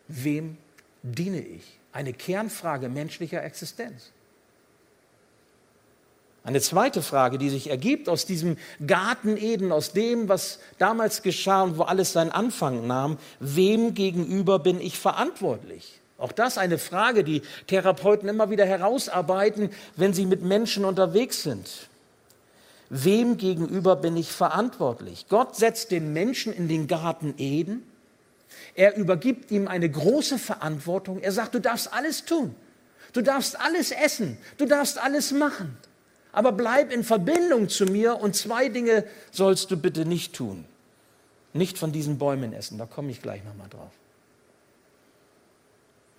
Wem 0.06 0.58
diene 1.02 1.40
ich? 1.40 1.78
Eine 1.90 2.12
Kernfrage 2.12 2.90
menschlicher 2.90 3.42
Existenz. 3.42 4.10
Eine 6.46 6.60
zweite 6.60 7.00
Frage, 7.00 7.38
die 7.38 7.48
sich 7.48 7.70
ergibt 7.70 8.06
aus 8.06 8.26
diesem 8.26 8.58
Garten 8.86 9.38
Eden, 9.38 9.72
aus 9.72 9.92
dem, 9.92 10.28
was 10.28 10.58
damals 10.76 11.22
geschah 11.22 11.62
und 11.62 11.78
wo 11.78 11.84
alles 11.84 12.12
seinen 12.12 12.32
Anfang 12.32 12.86
nahm, 12.86 13.16
wem 13.40 13.94
gegenüber 13.94 14.58
bin 14.58 14.78
ich 14.78 14.98
verantwortlich? 14.98 16.00
Auch 16.18 16.32
das 16.32 16.58
eine 16.58 16.76
Frage, 16.76 17.24
die 17.24 17.40
Therapeuten 17.66 18.28
immer 18.28 18.50
wieder 18.50 18.66
herausarbeiten, 18.66 19.70
wenn 19.96 20.12
sie 20.12 20.26
mit 20.26 20.42
Menschen 20.42 20.84
unterwegs 20.84 21.42
sind. 21.42 21.88
Wem 22.90 23.38
gegenüber 23.38 23.96
bin 23.96 24.14
ich 24.14 24.30
verantwortlich? 24.30 25.26
Gott 25.30 25.56
setzt 25.56 25.92
den 25.92 26.12
Menschen 26.12 26.52
in 26.52 26.68
den 26.68 26.88
Garten 26.88 27.34
Eden. 27.38 27.82
Er 28.74 28.98
übergibt 28.98 29.50
ihm 29.50 29.66
eine 29.66 29.90
große 29.90 30.38
Verantwortung. 30.38 31.20
Er 31.20 31.32
sagt, 31.32 31.54
du 31.54 31.58
darfst 31.58 31.90
alles 31.90 32.26
tun. 32.26 32.54
Du 33.14 33.22
darfst 33.22 33.58
alles 33.58 33.92
essen. 33.92 34.36
Du 34.58 34.66
darfst 34.66 35.02
alles 35.02 35.32
machen 35.32 35.74
aber 36.34 36.52
bleib 36.52 36.92
in 36.92 37.04
Verbindung 37.04 37.68
zu 37.68 37.86
mir 37.86 38.20
und 38.20 38.34
zwei 38.34 38.68
Dinge 38.68 39.04
sollst 39.30 39.70
du 39.70 39.76
bitte 39.76 40.04
nicht 40.04 40.34
tun. 40.34 40.64
Nicht 41.52 41.78
von 41.78 41.92
diesen 41.92 42.18
Bäumen 42.18 42.52
essen, 42.52 42.78
da 42.78 42.86
komme 42.86 43.10
ich 43.10 43.22
gleich 43.22 43.44
nochmal 43.44 43.68
drauf. 43.68 43.92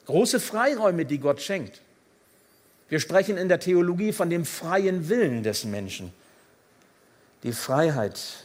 Große 0.06 0.40
Freiräume, 0.40 1.06
die 1.06 1.20
Gott 1.20 1.42
schenkt. 1.42 1.82
Wir 2.88 3.00
sprechen 3.00 3.38
in 3.38 3.50
der 3.50 3.60
Theologie 3.60 4.14
von 4.14 4.30
dem 4.30 4.46
freien 4.46 5.10
Willen 5.10 5.44
des 5.44 5.66
Menschen. 5.66 6.14
Die 7.44 7.52
Freiheit 7.52 8.45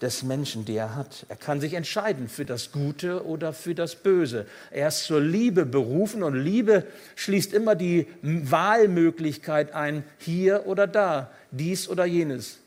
des 0.00 0.22
Menschen, 0.22 0.64
die 0.64 0.76
er 0.76 0.96
hat. 0.96 1.26
Er 1.28 1.36
kann 1.36 1.60
sich 1.60 1.74
entscheiden 1.74 2.28
für 2.28 2.44
das 2.44 2.72
Gute 2.72 3.26
oder 3.26 3.52
für 3.52 3.74
das 3.74 3.96
Böse. 3.96 4.46
Er 4.70 4.88
ist 4.88 5.04
zur 5.04 5.20
Liebe 5.20 5.66
berufen 5.66 6.22
und 6.22 6.34
Liebe 6.34 6.86
schließt 7.16 7.52
immer 7.52 7.74
die 7.74 8.06
Wahlmöglichkeit 8.22 9.72
ein, 9.72 10.04
hier 10.18 10.66
oder 10.66 10.86
da, 10.86 11.30
dies 11.50 11.88
oder 11.88 12.06
jenes. 12.06 12.60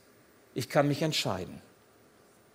Ich 0.53 0.69
kann 0.69 0.87
mich 0.87 1.01
entscheiden. 1.01 1.61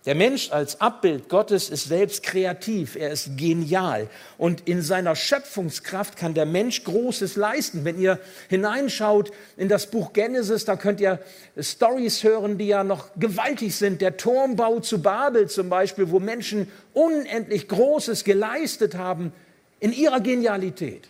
Der 0.05 0.15
Mensch 0.15 0.51
als 0.51 0.79
Abbild 0.79 1.27
Gottes 1.27 1.69
ist 1.69 1.89
selbst 1.89 2.23
kreativ, 2.23 2.95
er 2.95 3.11
ist 3.11 3.37
genial 3.37 4.09
und 4.37 4.65
in 4.65 4.81
seiner 4.81 5.13
Schöpfungskraft 5.13 6.15
kann 6.15 6.33
der 6.33 6.45
Mensch 6.45 6.85
Großes 6.85 7.35
leisten. 7.35 7.83
Wenn 7.83 7.99
ihr 7.99 8.17
hineinschaut 8.47 9.31
in 9.57 9.67
das 9.67 9.87
Buch 9.87 10.13
Genesis, 10.13 10.63
da 10.63 10.77
könnt 10.77 11.01
ihr 11.01 11.19
Stories 11.59 12.23
hören, 12.23 12.57
die 12.57 12.67
ja 12.67 12.85
noch 12.85 13.09
gewaltig 13.17 13.75
sind. 13.75 13.99
Der 13.99 14.15
Turmbau 14.15 14.79
zu 14.79 15.01
Babel 15.01 15.49
zum 15.49 15.67
Beispiel, 15.67 16.09
wo 16.09 16.21
Menschen 16.21 16.71
unendlich 16.93 17.67
Großes 17.67 18.23
geleistet 18.23 18.95
haben 18.95 19.33
in 19.81 19.91
ihrer 19.91 20.21
Genialität. 20.21 21.09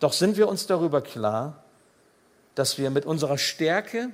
Doch 0.00 0.12
sind 0.12 0.36
wir 0.36 0.48
uns 0.48 0.66
darüber 0.66 1.02
klar, 1.02 1.62
dass 2.56 2.78
wir 2.78 2.90
mit 2.90 3.06
unserer 3.06 3.38
Stärke, 3.38 4.10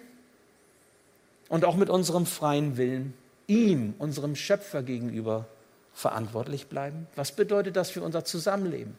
und 1.49 1.65
auch 1.65 1.77
mit 1.77 1.91
unserem 1.91 2.27
freien 2.27 2.77
Willen 2.77 3.15
ihm, 3.47 3.95
unserem 3.99 4.37
Schöpfer 4.37 4.83
gegenüber, 4.83 5.47
verantwortlich 5.93 6.67
bleiben? 6.67 7.07
Was 7.17 7.33
bedeutet 7.33 7.77
das 7.77 7.91
für 7.91 8.03
unser 8.03 8.25
Zusammenleben? 8.25 8.97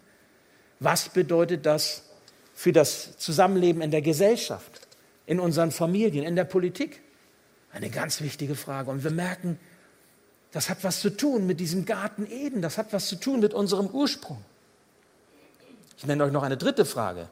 Was 0.79 1.09
bedeutet 1.09 1.65
das 1.65 2.03
für 2.53 2.71
das 2.71 3.17
Zusammenleben 3.17 3.81
in 3.81 3.91
der 3.91 4.01
Gesellschaft, 4.01 4.87
in 5.25 5.39
unseren 5.39 5.71
Familien, 5.71 6.25
in 6.25 6.35
der 6.35 6.45
Politik? 6.45 7.01
Eine 7.71 7.89
ganz 7.89 8.21
wichtige 8.21 8.55
Frage. 8.55 8.89
Und 8.89 9.03
wir 9.03 9.11
merken, 9.11 9.59
das 10.51 10.69
hat 10.69 10.83
was 10.83 11.01
zu 11.01 11.09
tun 11.09 11.45
mit 11.45 11.59
diesem 11.59 11.85
Garten 11.85 12.25
Eden, 12.25 12.61
das 12.61 12.77
hat 12.77 12.93
was 12.93 13.07
zu 13.07 13.17
tun 13.17 13.41
mit 13.41 13.53
unserem 13.53 13.87
Ursprung. 13.87 14.43
Ich 15.97 16.05
nenne 16.05 16.23
euch 16.23 16.31
noch 16.31 16.43
eine 16.43 16.57
dritte 16.57 16.85
Frage. 16.85 17.27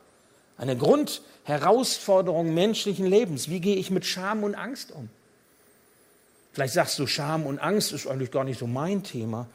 Eine 0.57 0.77
Grundherausforderung 0.77 2.53
menschlichen 2.53 3.05
Lebens. 3.05 3.49
Wie 3.49 3.59
gehe 3.59 3.75
ich 3.75 3.91
mit 3.91 4.05
Scham 4.05 4.43
und 4.43 4.55
Angst 4.55 4.91
um? 4.91 5.09
Vielleicht 6.53 6.73
sagst 6.73 6.97
du, 6.99 7.07
Scham 7.07 7.45
und 7.45 7.59
Angst 7.59 7.91
ist 7.91 8.07
eigentlich 8.07 8.31
gar 8.31 8.45
nicht 8.45 8.59
so 8.59 8.67
mein 8.67 9.03
Thema. 9.03 9.47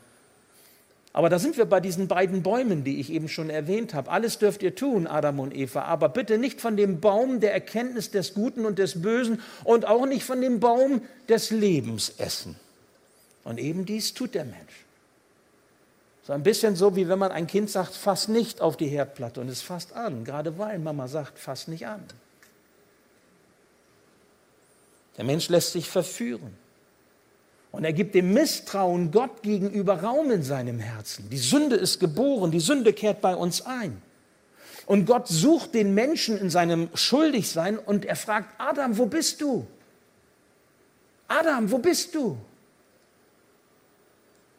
Aber 1.12 1.28
da 1.28 1.38
sind 1.38 1.56
wir 1.56 1.64
bei 1.64 1.80
diesen 1.80 2.06
beiden 2.06 2.42
Bäumen, 2.42 2.84
die 2.84 3.00
ich 3.00 3.10
eben 3.10 3.28
schon 3.28 3.50
erwähnt 3.50 3.94
habe. 3.94 4.10
Alles 4.10 4.38
dürft 4.38 4.62
ihr 4.62 4.76
tun, 4.76 5.06
Adam 5.06 5.40
und 5.40 5.54
Eva, 5.54 5.82
aber 5.82 6.08
bitte 6.08 6.38
nicht 6.38 6.60
von 6.60 6.76
dem 6.76 7.00
Baum 7.00 7.40
der 7.40 7.52
Erkenntnis 7.52 8.10
des 8.10 8.34
Guten 8.34 8.64
und 8.64 8.78
des 8.78 9.02
Bösen 9.02 9.40
und 9.64 9.86
auch 9.88 10.06
nicht 10.06 10.24
von 10.24 10.40
dem 10.40 10.60
Baum 10.60 11.02
des 11.28 11.50
Lebens 11.50 12.12
essen. 12.18 12.54
Und 13.42 13.58
eben 13.58 13.86
dies 13.86 14.14
tut 14.14 14.34
der 14.34 14.44
Mensch. 14.44 14.84
So 16.30 16.34
ein 16.34 16.44
bisschen 16.44 16.76
so, 16.76 16.94
wie 16.94 17.08
wenn 17.08 17.18
man 17.18 17.32
ein 17.32 17.48
Kind 17.48 17.70
sagt, 17.70 17.92
fass 17.92 18.28
nicht 18.28 18.60
auf 18.60 18.76
die 18.76 18.86
Herdplatte 18.86 19.40
und 19.40 19.48
es 19.48 19.62
fasst 19.62 19.94
an, 19.94 20.22
gerade 20.22 20.56
weil 20.58 20.78
Mama 20.78 21.08
sagt, 21.08 21.40
fass 21.40 21.66
nicht 21.66 21.88
an. 21.88 22.04
Der 25.16 25.24
Mensch 25.24 25.48
lässt 25.48 25.72
sich 25.72 25.90
verführen. 25.90 26.56
Und 27.72 27.82
er 27.82 27.92
gibt 27.92 28.14
dem 28.14 28.32
Misstrauen 28.32 29.10
Gott 29.10 29.42
gegenüber 29.42 30.04
Raum 30.04 30.30
in 30.30 30.44
seinem 30.44 30.78
Herzen. 30.78 31.28
Die 31.30 31.36
Sünde 31.36 31.74
ist 31.74 31.98
geboren, 31.98 32.52
die 32.52 32.60
Sünde 32.60 32.92
kehrt 32.92 33.20
bei 33.20 33.34
uns 33.34 33.62
ein. 33.62 34.00
Und 34.86 35.06
Gott 35.06 35.26
sucht 35.26 35.74
den 35.74 35.94
Menschen 35.94 36.38
in 36.38 36.48
seinem 36.48 36.90
Schuldigsein 36.94 37.76
und 37.76 38.04
er 38.04 38.14
fragt, 38.14 38.54
Adam, 38.56 38.98
wo 38.98 39.06
bist 39.06 39.40
du? 39.40 39.66
Adam, 41.26 41.72
wo 41.72 41.78
bist 41.78 42.14
du? 42.14 42.38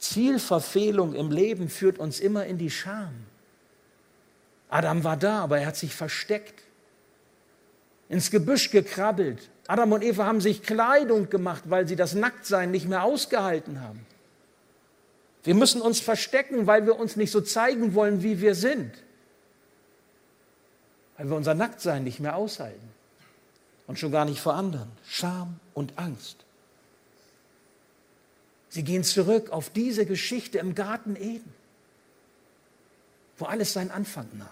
Zielverfehlung 0.01 1.13
im 1.13 1.29
Leben 1.31 1.69
führt 1.69 1.99
uns 1.99 2.19
immer 2.19 2.45
in 2.45 2.57
die 2.57 2.71
Scham. 2.71 3.13
Adam 4.69 5.03
war 5.03 5.15
da, 5.15 5.39
aber 5.39 5.59
er 5.59 5.67
hat 5.67 5.77
sich 5.77 5.93
versteckt, 5.93 6.63
ins 8.09 8.31
Gebüsch 8.31 8.71
gekrabbelt. 8.71 9.49
Adam 9.67 9.91
und 9.91 10.03
Eva 10.03 10.25
haben 10.25 10.41
sich 10.41 10.63
Kleidung 10.63 11.29
gemacht, 11.29 11.65
weil 11.67 11.87
sie 11.87 11.95
das 11.95 12.15
Nacktsein 12.15 12.71
nicht 12.71 12.89
mehr 12.89 13.03
ausgehalten 13.03 13.79
haben. 13.79 14.05
Wir 15.43 15.55
müssen 15.55 15.81
uns 15.81 15.99
verstecken, 15.99 16.67
weil 16.67 16.85
wir 16.85 16.99
uns 16.99 17.15
nicht 17.15 17.31
so 17.31 17.39
zeigen 17.39 17.93
wollen, 17.93 18.23
wie 18.23 18.41
wir 18.41 18.55
sind. 18.55 18.91
Weil 21.17 21.29
wir 21.29 21.35
unser 21.35 21.53
Nacktsein 21.53 22.03
nicht 22.03 22.19
mehr 22.19 22.35
aushalten. 22.35 22.89
Und 23.87 23.99
schon 23.99 24.11
gar 24.11 24.25
nicht 24.25 24.41
vor 24.41 24.55
anderen. 24.55 24.91
Scham 25.07 25.59
und 25.73 25.97
Angst. 25.97 26.43
Sie 28.71 28.83
gehen 28.83 29.03
zurück 29.03 29.49
auf 29.51 29.69
diese 29.69 30.05
Geschichte 30.05 30.57
im 30.57 30.75
Garten 30.75 31.17
Eden, 31.17 31.53
wo 33.37 33.45
alles 33.45 33.73
seinen 33.73 33.91
Anfang 33.91 34.27
nahm. 34.37 34.47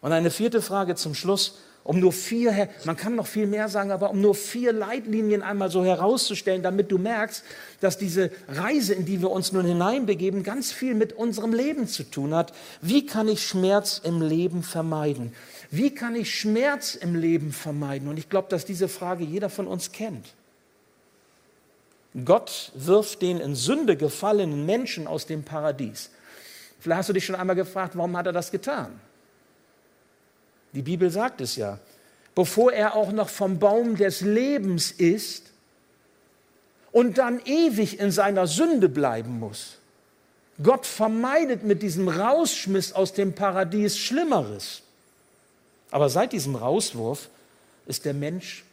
Und 0.00 0.12
eine 0.12 0.30
vierte 0.30 0.62
Frage 0.62 0.94
zum 0.94 1.14
Schluss, 1.16 1.58
um 1.82 1.98
nur 1.98 2.12
vier, 2.12 2.68
man 2.84 2.96
kann 2.96 3.16
noch 3.16 3.26
viel 3.26 3.48
mehr 3.48 3.68
sagen, 3.68 3.90
aber 3.90 4.10
um 4.10 4.20
nur 4.20 4.36
vier 4.36 4.72
Leitlinien 4.72 5.42
einmal 5.42 5.72
so 5.72 5.84
herauszustellen, 5.84 6.62
damit 6.62 6.92
du 6.92 6.98
merkst, 6.98 7.42
dass 7.80 7.98
diese 7.98 8.30
Reise, 8.46 8.94
in 8.94 9.06
die 9.06 9.20
wir 9.20 9.32
uns 9.32 9.50
nun 9.50 9.66
hineinbegeben, 9.66 10.44
ganz 10.44 10.70
viel 10.70 10.94
mit 10.94 11.12
unserem 11.12 11.52
Leben 11.52 11.88
zu 11.88 12.04
tun 12.04 12.32
hat. 12.32 12.52
Wie 12.80 13.06
kann 13.06 13.26
ich 13.26 13.44
Schmerz 13.44 14.00
im 14.04 14.22
Leben 14.22 14.62
vermeiden? 14.62 15.32
Wie 15.72 15.92
kann 15.92 16.14
ich 16.14 16.32
Schmerz 16.32 16.94
im 16.94 17.16
Leben 17.16 17.52
vermeiden? 17.52 18.06
Und 18.06 18.18
ich 18.18 18.28
glaube, 18.28 18.48
dass 18.48 18.64
diese 18.64 18.86
Frage 18.86 19.24
jeder 19.24 19.50
von 19.50 19.66
uns 19.66 19.90
kennt. 19.90 20.26
Gott 22.24 22.72
wirft 22.74 23.22
den 23.22 23.40
in 23.40 23.54
Sünde 23.54 23.96
gefallenen 23.96 24.66
Menschen 24.66 25.06
aus 25.06 25.26
dem 25.26 25.44
Paradies. 25.44 26.10
Vielleicht 26.78 26.98
hast 26.98 27.08
du 27.08 27.12
dich 27.14 27.24
schon 27.24 27.36
einmal 27.36 27.56
gefragt, 27.56 27.96
warum 27.96 28.16
hat 28.16 28.26
er 28.26 28.32
das 28.32 28.50
getan? 28.50 29.00
Die 30.72 30.82
Bibel 30.82 31.10
sagt 31.10 31.40
es 31.40 31.56
ja. 31.56 31.78
Bevor 32.34 32.72
er 32.72 32.96
auch 32.96 33.12
noch 33.12 33.28
vom 33.28 33.58
Baum 33.58 33.96
des 33.96 34.22
Lebens 34.22 34.90
isst 34.90 35.50
und 36.90 37.18
dann 37.18 37.40
ewig 37.44 37.98
in 37.98 38.10
seiner 38.10 38.46
Sünde 38.46 38.88
bleiben 38.88 39.38
muss. 39.38 39.78
Gott 40.62 40.86
vermeidet 40.86 41.62
mit 41.62 41.82
diesem 41.82 42.08
Rausschmiss 42.08 42.92
aus 42.92 43.12
dem 43.12 43.34
Paradies 43.34 43.98
Schlimmeres. 43.98 44.82
Aber 45.90 46.08
seit 46.08 46.32
diesem 46.32 46.56
Rauswurf 46.56 47.28
ist 47.86 48.04
der 48.04 48.14
Mensch 48.14 48.64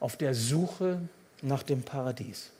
auf 0.00 0.16
der 0.16 0.34
Suche 0.34 1.00
nach 1.42 1.62
dem 1.62 1.82
Paradies. 1.82 2.50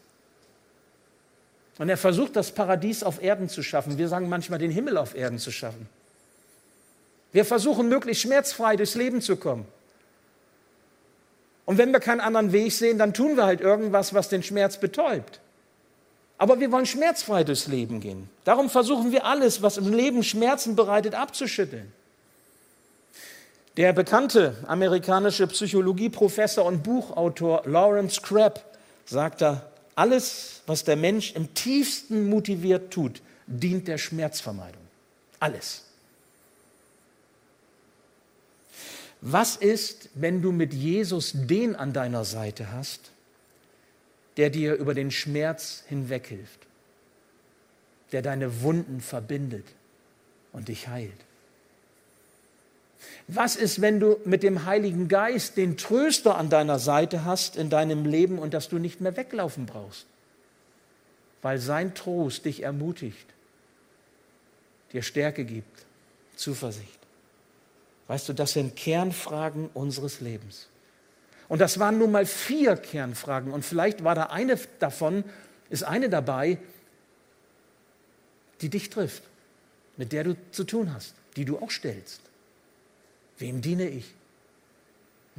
Und 1.79 1.89
er 1.89 1.97
versucht, 1.97 2.35
das 2.37 2.51
Paradies 2.51 3.03
auf 3.03 3.23
Erden 3.23 3.49
zu 3.49 3.63
schaffen. 3.63 3.99
Wir 3.99 4.09
sagen 4.09 4.29
manchmal, 4.29 4.59
den 4.59 4.71
Himmel 4.71 4.97
auf 4.97 5.15
Erden 5.15 5.39
zu 5.39 5.53
schaffen. 5.53 5.89
Wir 7.33 7.45
versuchen, 7.45 7.89
möglichst 7.89 8.23
schmerzfrei 8.23 8.77
durchs 8.77 8.95
Leben 8.95 9.21
zu 9.21 9.37
kommen. 9.37 9.67
Und 11.67 11.79
wenn 11.79 11.93
wir 11.93 12.01
keinen 12.01 12.21
anderen 12.21 12.53
Weg 12.53 12.73
sehen, 12.73 12.99
dann 12.99 13.15
tun 13.15 13.37
wir 13.37 13.45
halt 13.45 13.61
irgendwas, 13.61 14.15
was 14.15 14.29
den 14.29 14.43
Schmerz 14.43 14.79
betäubt. 14.79 15.41
Aber 16.39 16.61
wir 16.61 16.73
wollen 16.73 16.87
schmerzfrei 16.87 17.45
durchs 17.45 17.67
Leben 17.67 18.01
gehen. 18.01 18.31
Darum 18.45 18.71
versuchen 18.71 19.13
wir 19.13 19.25
alles, 19.25 19.61
was 19.61 19.77
im 19.77 19.93
Leben 19.93 20.23
Schmerzen 20.23 20.77
bereitet, 20.77 21.15
abzuschütteln. 21.15 21.93
Der 23.77 23.93
bekannte 23.93 24.57
amerikanische 24.67 25.47
Psychologieprofessor 25.47 26.65
und 26.65 26.83
Buchautor 26.83 27.63
Lawrence 27.67 28.21
Crabb 28.23 28.65
sagt 29.05 29.41
da, 29.41 29.63
alles, 29.99 30.63
was 30.67 30.85
der 30.85 30.95
Mensch 30.95 31.33
im 31.33 31.55
tiefsten 31.55 32.29
motiviert 32.29 32.93
tut, 32.93 33.21
dient 33.49 33.89
der 33.89 33.99
Schmerzvermeidung. 33.99 34.83
Alles. 35.41 35.83
Was 39.21 39.57
ist, 39.57 40.09
wenn 40.15 40.41
du 40.41 40.53
mit 40.53 40.73
Jesus 40.73 41.33
den 41.35 41.75
an 41.75 41.93
deiner 41.93 42.25
Seite 42.25 42.71
hast, 42.71 43.11
der 44.37 44.51
dir 44.51 44.77
über 44.77 44.95
den 44.95 45.11
Schmerz 45.11 45.83
hinweghilft, 45.89 46.61
der 48.13 48.23
deine 48.23 48.63
Wunden 48.63 49.01
verbindet 49.01 49.67
und 50.53 50.69
dich 50.69 50.87
heilt? 50.87 51.28
Was 53.31 53.57
ist, 53.57 53.83
wenn 53.83 54.01
du 54.01 54.17
mit 54.25 54.43
dem 54.43 54.65
Heiligen 54.65 55.07
Geist 55.07 55.59
den 55.59 55.77
Tröster 55.77 56.39
an 56.39 56.49
deiner 56.49 56.79
Seite 56.79 57.27
hast 57.27 57.57
in 57.57 57.69
deinem 57.69 58.07
Leben 58.07 58.39
und 58.39 58.55
dass 58.55 58.71
du 58.71 58.79
nicht 58.79 59.03
mehr 59.03 59.19
weglaufen 59.19 59.67
brauchst? 59.67 60.07
Weil 61.43 61.59
sein 61.59 61.95
Trost 61.95 62.47
dich 62.47 62.63
ermutigt, 62.63 63.27
dir 64.95 65.03
Stärke 65.03 65.45
gibt, 65.45 65.85
Zuversicht. 66.37 66.99
Weißt 68.07 68.31
du, 68.31 68.33
das 68.33 68.55
sind 68.55 68.77
Kernfragen 68.77 69.69
unseres 69.75 70.23
Lebens. 70.23 70.69
Und 71.49 71.61
das 71.61 71.79
waren 71.79 71.99
nun 71.99 72.11
mal 72.11 72.25
vier 72.25 72.77
Kernfragen. 72.77 73.53
Und 73.53 73.63
vielleicht 73.63 74.05
war 74.05 74.15
da 74.15 74.25
eine 74.25 74.59
davon, 74.79 75.23
ist 75.69 75.83
eine 75.83 76.09
dabei, 76.09 76.57
die 78.63 78.71
dich 78.71 78.89
trifft, 78.89 79.23
mit 79.99 80.13
der 80.13 80.25
du 80.25 80.37
zu 80.51 80.65
tun 80.65 80.95
hast, 80.95 81.15
die 81.37 81.45
du 81.45 81.59
auch 81.59 81.71
stellst. 81.71 82.23
Wem 83.39 83.61
diene 83.61 83.89
ich? 83.89 84.15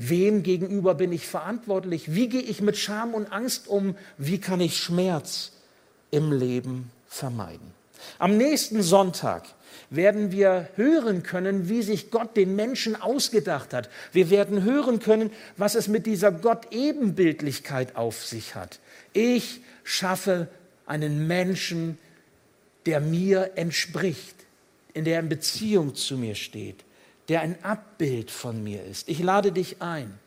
Wem 0.01 0.43
gegenüber 0.43 0.95
bin 0.95 1.11
ich 1.11 1.27
verantwortlich? 1.27 2.15
Wie 2.15 2.29
gehe 2.29 2.41
ich 2.41 2.61
mit 2.61 2.77
Scham 2.77 3.13
und 3.13 3.33
Angst 3.33 3.67
um? 3.67 3.97
Wie 4.17 4.39
kann 4.39 4.61
ich 4.61 4.77
Schmerz 4.77 5.51
im 6.09 6.31
Leben 6.31 6.89
vermeiden? 7.07 7.73
Am 8.17 8.37
nächsten 8.37 8.81
Sonntag 8.81 9.43
werden 9.89 10.31
wir 10.31 10.69
hören 10.77 11.21
können, 11.21 11.67
wie 11.67 11.81
sich 11.81 12.11
Gott 12.11 12.37
den 12.37 12.55
Menschen 12.55 12.95
ausgedacht 12.95 13.73
hat. 13.73 13.89
Wir 14.13 14.29
werden 14.29 14.63
hören 14.63 14.99
können, 14.99 15.31
was 15.57 15.75
es 15.75 15.89
mit 15.89 16.05
dieser 16.05 16.31
Gott-Ebenbildlichkeit 16.31 17.97
auf 17.97 18.25
sich 18.25 18.55
hat. 18.55 18.79
Ich 19.11 19.59
schaffe 19.83 20.47
einen 20.85 21.27
Menschen, 21.27 21.97
der 22.85 23.01
mir 23.01 23.51
entspricht, 23.55 24.35
in 24.93 25.03
der 25.03 25.19
in 25.19 25.27
Beziehung 25.27 25.93
zu 25.93 26.17
mir 26.17 26.35
steht 26.35 26.85
der 27.29 27.41
ein 27.41 27.63
Abbild 27.63 28.31
von 28.31 28.63
mir 28.63 28.83
ist. 28.83 29.07
Ich 29.07 29.19
lade 29.19 29.51
dich 29.51 29.81
ein. 29.81 30.19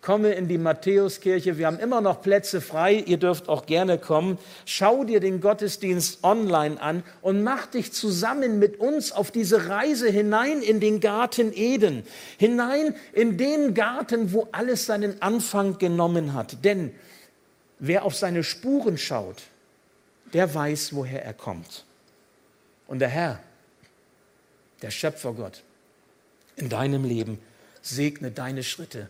komme 0.00 0.32
in 0.32 0.46
die 0.46 0.58
Matthäuskirche. 0.58 1.58
Wir 1.58 1.66
haben 1.66 1.78
immer 1.80 2.00
noch 2.00 2.22
Plätze 2.22 2.60
frei. 2.60 2.94
Ihr 2.94 3.16
dürft 3.16 3.48
auch 3.48 3.66
gerne 3.66 3.98
kommen. 3.98 4.38
Schau 4.64 5.04
dir 5.04 5.18
den 5.18 5.40
Gottesdienst 5.40 6.22
online 6.22 6.80
an 6.80 7.02
und 7.20 7.42
mach 7.42 7.66
dich 7.66 7.92
zusammen 7.92 8.58
mit 8.60 8.78
uns 8.78 9.10
auf 9.10 9.30
diese 9.32 9.68
Reise 9.68 10.08
hinein 10.08 10.62
in 10.62 10.78
den 10.78 11.00
Garten 11.00 11.52
Eden. 11.52 12.04
Hinein 12.38 12.94
in 13.12 13.38
den 13.38 13.74
Garten, 13.74 14.32
wo 14.32 14.46
alles 14.52 14.86
seinen 14.86 15.20
Anfang 15.20 15.78
genommen 15.78 16.32
hat. 16.32 16.64
Denn 16.64 16.94
wer 17.80 18.04
auf 18.04 18.14
seine 18.14 18.44
Spuren 18.44 18.98
schaut, 18.98 19.42
der 20.32 20.54
weiß, 20.54 20.94
woher 20.94 21.24
er 21.24 21.34
kommt. 21.34 21.84
Und 22.86 23.00
der 23.00 23.08
Herr, 23.08 23.40
der 24.82 24.90
Schöpfergott, 24.90 25.64
in 26.58 26.68
deinem 26.68 27.04
Leben 27.04 27.38
segne 27.82 28.30
deine 28.30 28.62
Schritte 28.62 29.08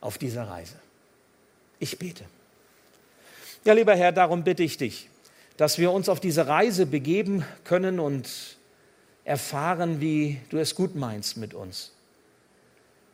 auf 0.00 0.18
dieser 0.18 0.44
Reise. 0.48 0.76
Ich 1.78 1.98
bete. 1.98 2.24
Ja, 3.64 3.72
lieber 3.72 3.96
Herr, 3.96 4.12
darum 4.12 4.44
bitte 4.44 4.62
ich 4.62 4.76
dich, 4.76 5.08
dass 5.56 5.78
wir 5.78 5.90
uns 5.90 6.08
auf 6.08 6.20
diese 6.20 6.46
Reise 6.46 6.86
begeben 6.86 7.44
können 7.64 7.98
und 7.98 8.56
erfahren, 9.24 10.00
wie 10.00 10.38
du 10.50 10.58
es 10.58 10.74
gut 10.74 10.94
meinst 10.94 11.36
mit 11.36 11.52
uns. 11.52 11.92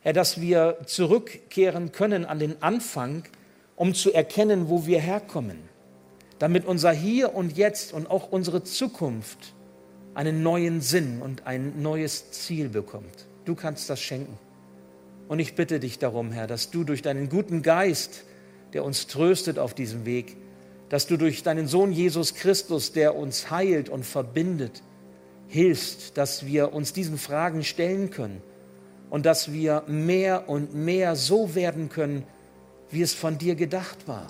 Herr, 0.01 0.13
dass 0.13 0.39
wir 0.39 0.77
zurückkehren 0.85 1.91
können 1.91 2.25
an 2.25 2.37
den 2.37 2.61
Anfang, 2.61 3.23
um 3.75 3.93
zu 3.95 4.13
erkennen, 4.13 4.69
wo 4.69 4.85
wir 4.85 4.99
herkommen, 4.99 5.57
damit 6.39 6.65
unser 6.65 6.91
Hier 6.91 7.33
und 7.33 7.57
Jetzt 7.57 7.93
und 7.93 8.09
auch 8.11 8.31
unsere 8.31 8.63
Zukunft 8.63 9.53
einen 10.13 10.43
neuen 10.43 10.81
Sinn 10.81 11.21
und 11.21 11.47
ein 11.47 11.81
neues 11.81 12.31
Ziel 12.31 12.69
bekommt. 12.69 13.25
Du 13.45 13.55
kannst 13.55 13.89
das 13.89 14.01
schenken. 14.01 14.37
Und 15.27 15.39
ich 15.39 15.55
bitte 15.55 15.79
dich 15.79 15.99
darum, 15.99 16.31
Herr, 16.31 16.47
dass 16.47 16.69
du 16.69 16.83
durch 16.83 17.01
deinen 17.01 17.29
guten 17.29 17.61
Geist, 17.61 18.23
der 18.73 18.83
uns 18.83 19.07
tröstet 19.07 19.59
auf 19.59 19.73
diesem 19.73 20.05
Weg, 20.05 20.37
dass 20.89 21.07
du 21.07 21.17
durch 21.17 21.43
deinen 21.43 21.67
Sohn 21.67 21.91
Jesus 21.91 22.35
Christus, 22.35 22.91
der 22.91 23.15
uns 23.15 23.49
heilt 23.49 23.89
und 23.89 24.05
verbindet, 24.05 24.83
hilfst, 25.47 26.17
dass 26.17 26.45
wir 26.45 26.73
uns 26.73 26.93
diesen 26.93 27.17
Fragen 27.17 27.63
stellen 27.63 28.09
können 28.09 28.41
und 29.09 29.25
dass 29.25 29.51
wir 29.51 29.83
mehr 29.87 30.49
und 30.49 30.75
mehr 30.75 31.15
so 31.15 31.55
werden 31.55 31.89
können, 31.89 32.23
wie 32.89 33.01
es 33.01 33.13
von 33.13 33.37
dir 33.37 33.55
gedacht 33.55 34.07
war, 34.07 34.27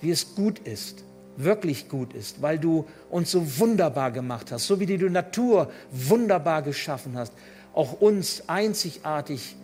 wie 0.00 0.10
es 0.10 0.34
gut 0.34 0.58
ist, 0.58 1.04
wirklich 1.36 1.88
gut 1.88 2.12
ist, 2.12 2.42
weil 2.42 2.58
du 2.58 2.86
uns 3.10 3.30
so 3.30 3.58
wunderbar 3.58 4.10
gemacht 4.10 4.52
hast, 4.52 4.66
so 4.66 4.78
wie 4.80 4.86
du 4.86 4.98
die 4.98 5.10
Natur 5.10 5.70
wunderbar 5.90 6.62
geschaffen 6.62 7.16
hast, 7.16 7.32
auch 7.74 8.00
uns 8.00 8.44
einzigartig 8.46 9.56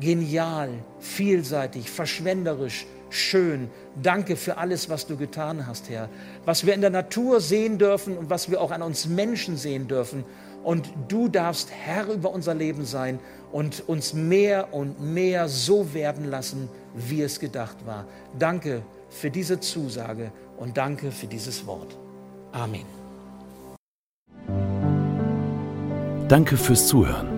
genial, 0.00 0.70
vielseitig, 1.00 1.90
verschwenderisch, 1.90 2.86
schön. 3.10 3.68
Danke 4.00 4.36
für 4.36 4.56
alles, 4.58 4.88
was 4.88 5.06
du 5.06 5.16
getan 5.16 5.66
hast, 5.66 5.90
Herr. 5.90 6.08
Was 6.44 6.66
wir 6.66 6.74
in 6.74 6.80
der 6.80 6.90
Natur 6.90 7.40
sehen 7.40 7.78
dürfen 7.78 8.16
und 8.16 8.30
was 8.30 8.50
wir 8.50 8.60
auch 8.60 8.70
an 8.70 8.82
uns 8.82 9.06
Menschen 9.06 9.56
sehen 9.56 9.88
dürfen. 9.88 10.24
Und 10.64 10.88
du 11.08 11.28
darfst 11.28 11.70
Herr 11.70 12.08
über 12.08 12.30
unser 12.30 12.54
Leben 12.54 12.84
sein 12.84 13.18
und 13.52 13.88
uns 13.88 14.12
mehr 14.12 14.74
und 14.74 15.00
mehr 15.00 15.48
so 15.48 15.94
werden 15.94 16.30
lassen, 16.30 16.68
wie 16.94 17.22
es 17.22 17.40
gedacht 17.40 17.86
war. 17.86 18.04
Danke 18.38 18.82
für 19.08 19.30
diese 19.30 19.60
Zusage 19.60 20.32
und 20.58 20.76
danke 20.76 21.10
für 21.10 21.26
dieses 21.26 21.66
Wort. 21.66 21.96
Amen. 22.52 22.84
Danke 26.28 26.58
fürs 26.58 26.86
Zuhören. 26.86 27.37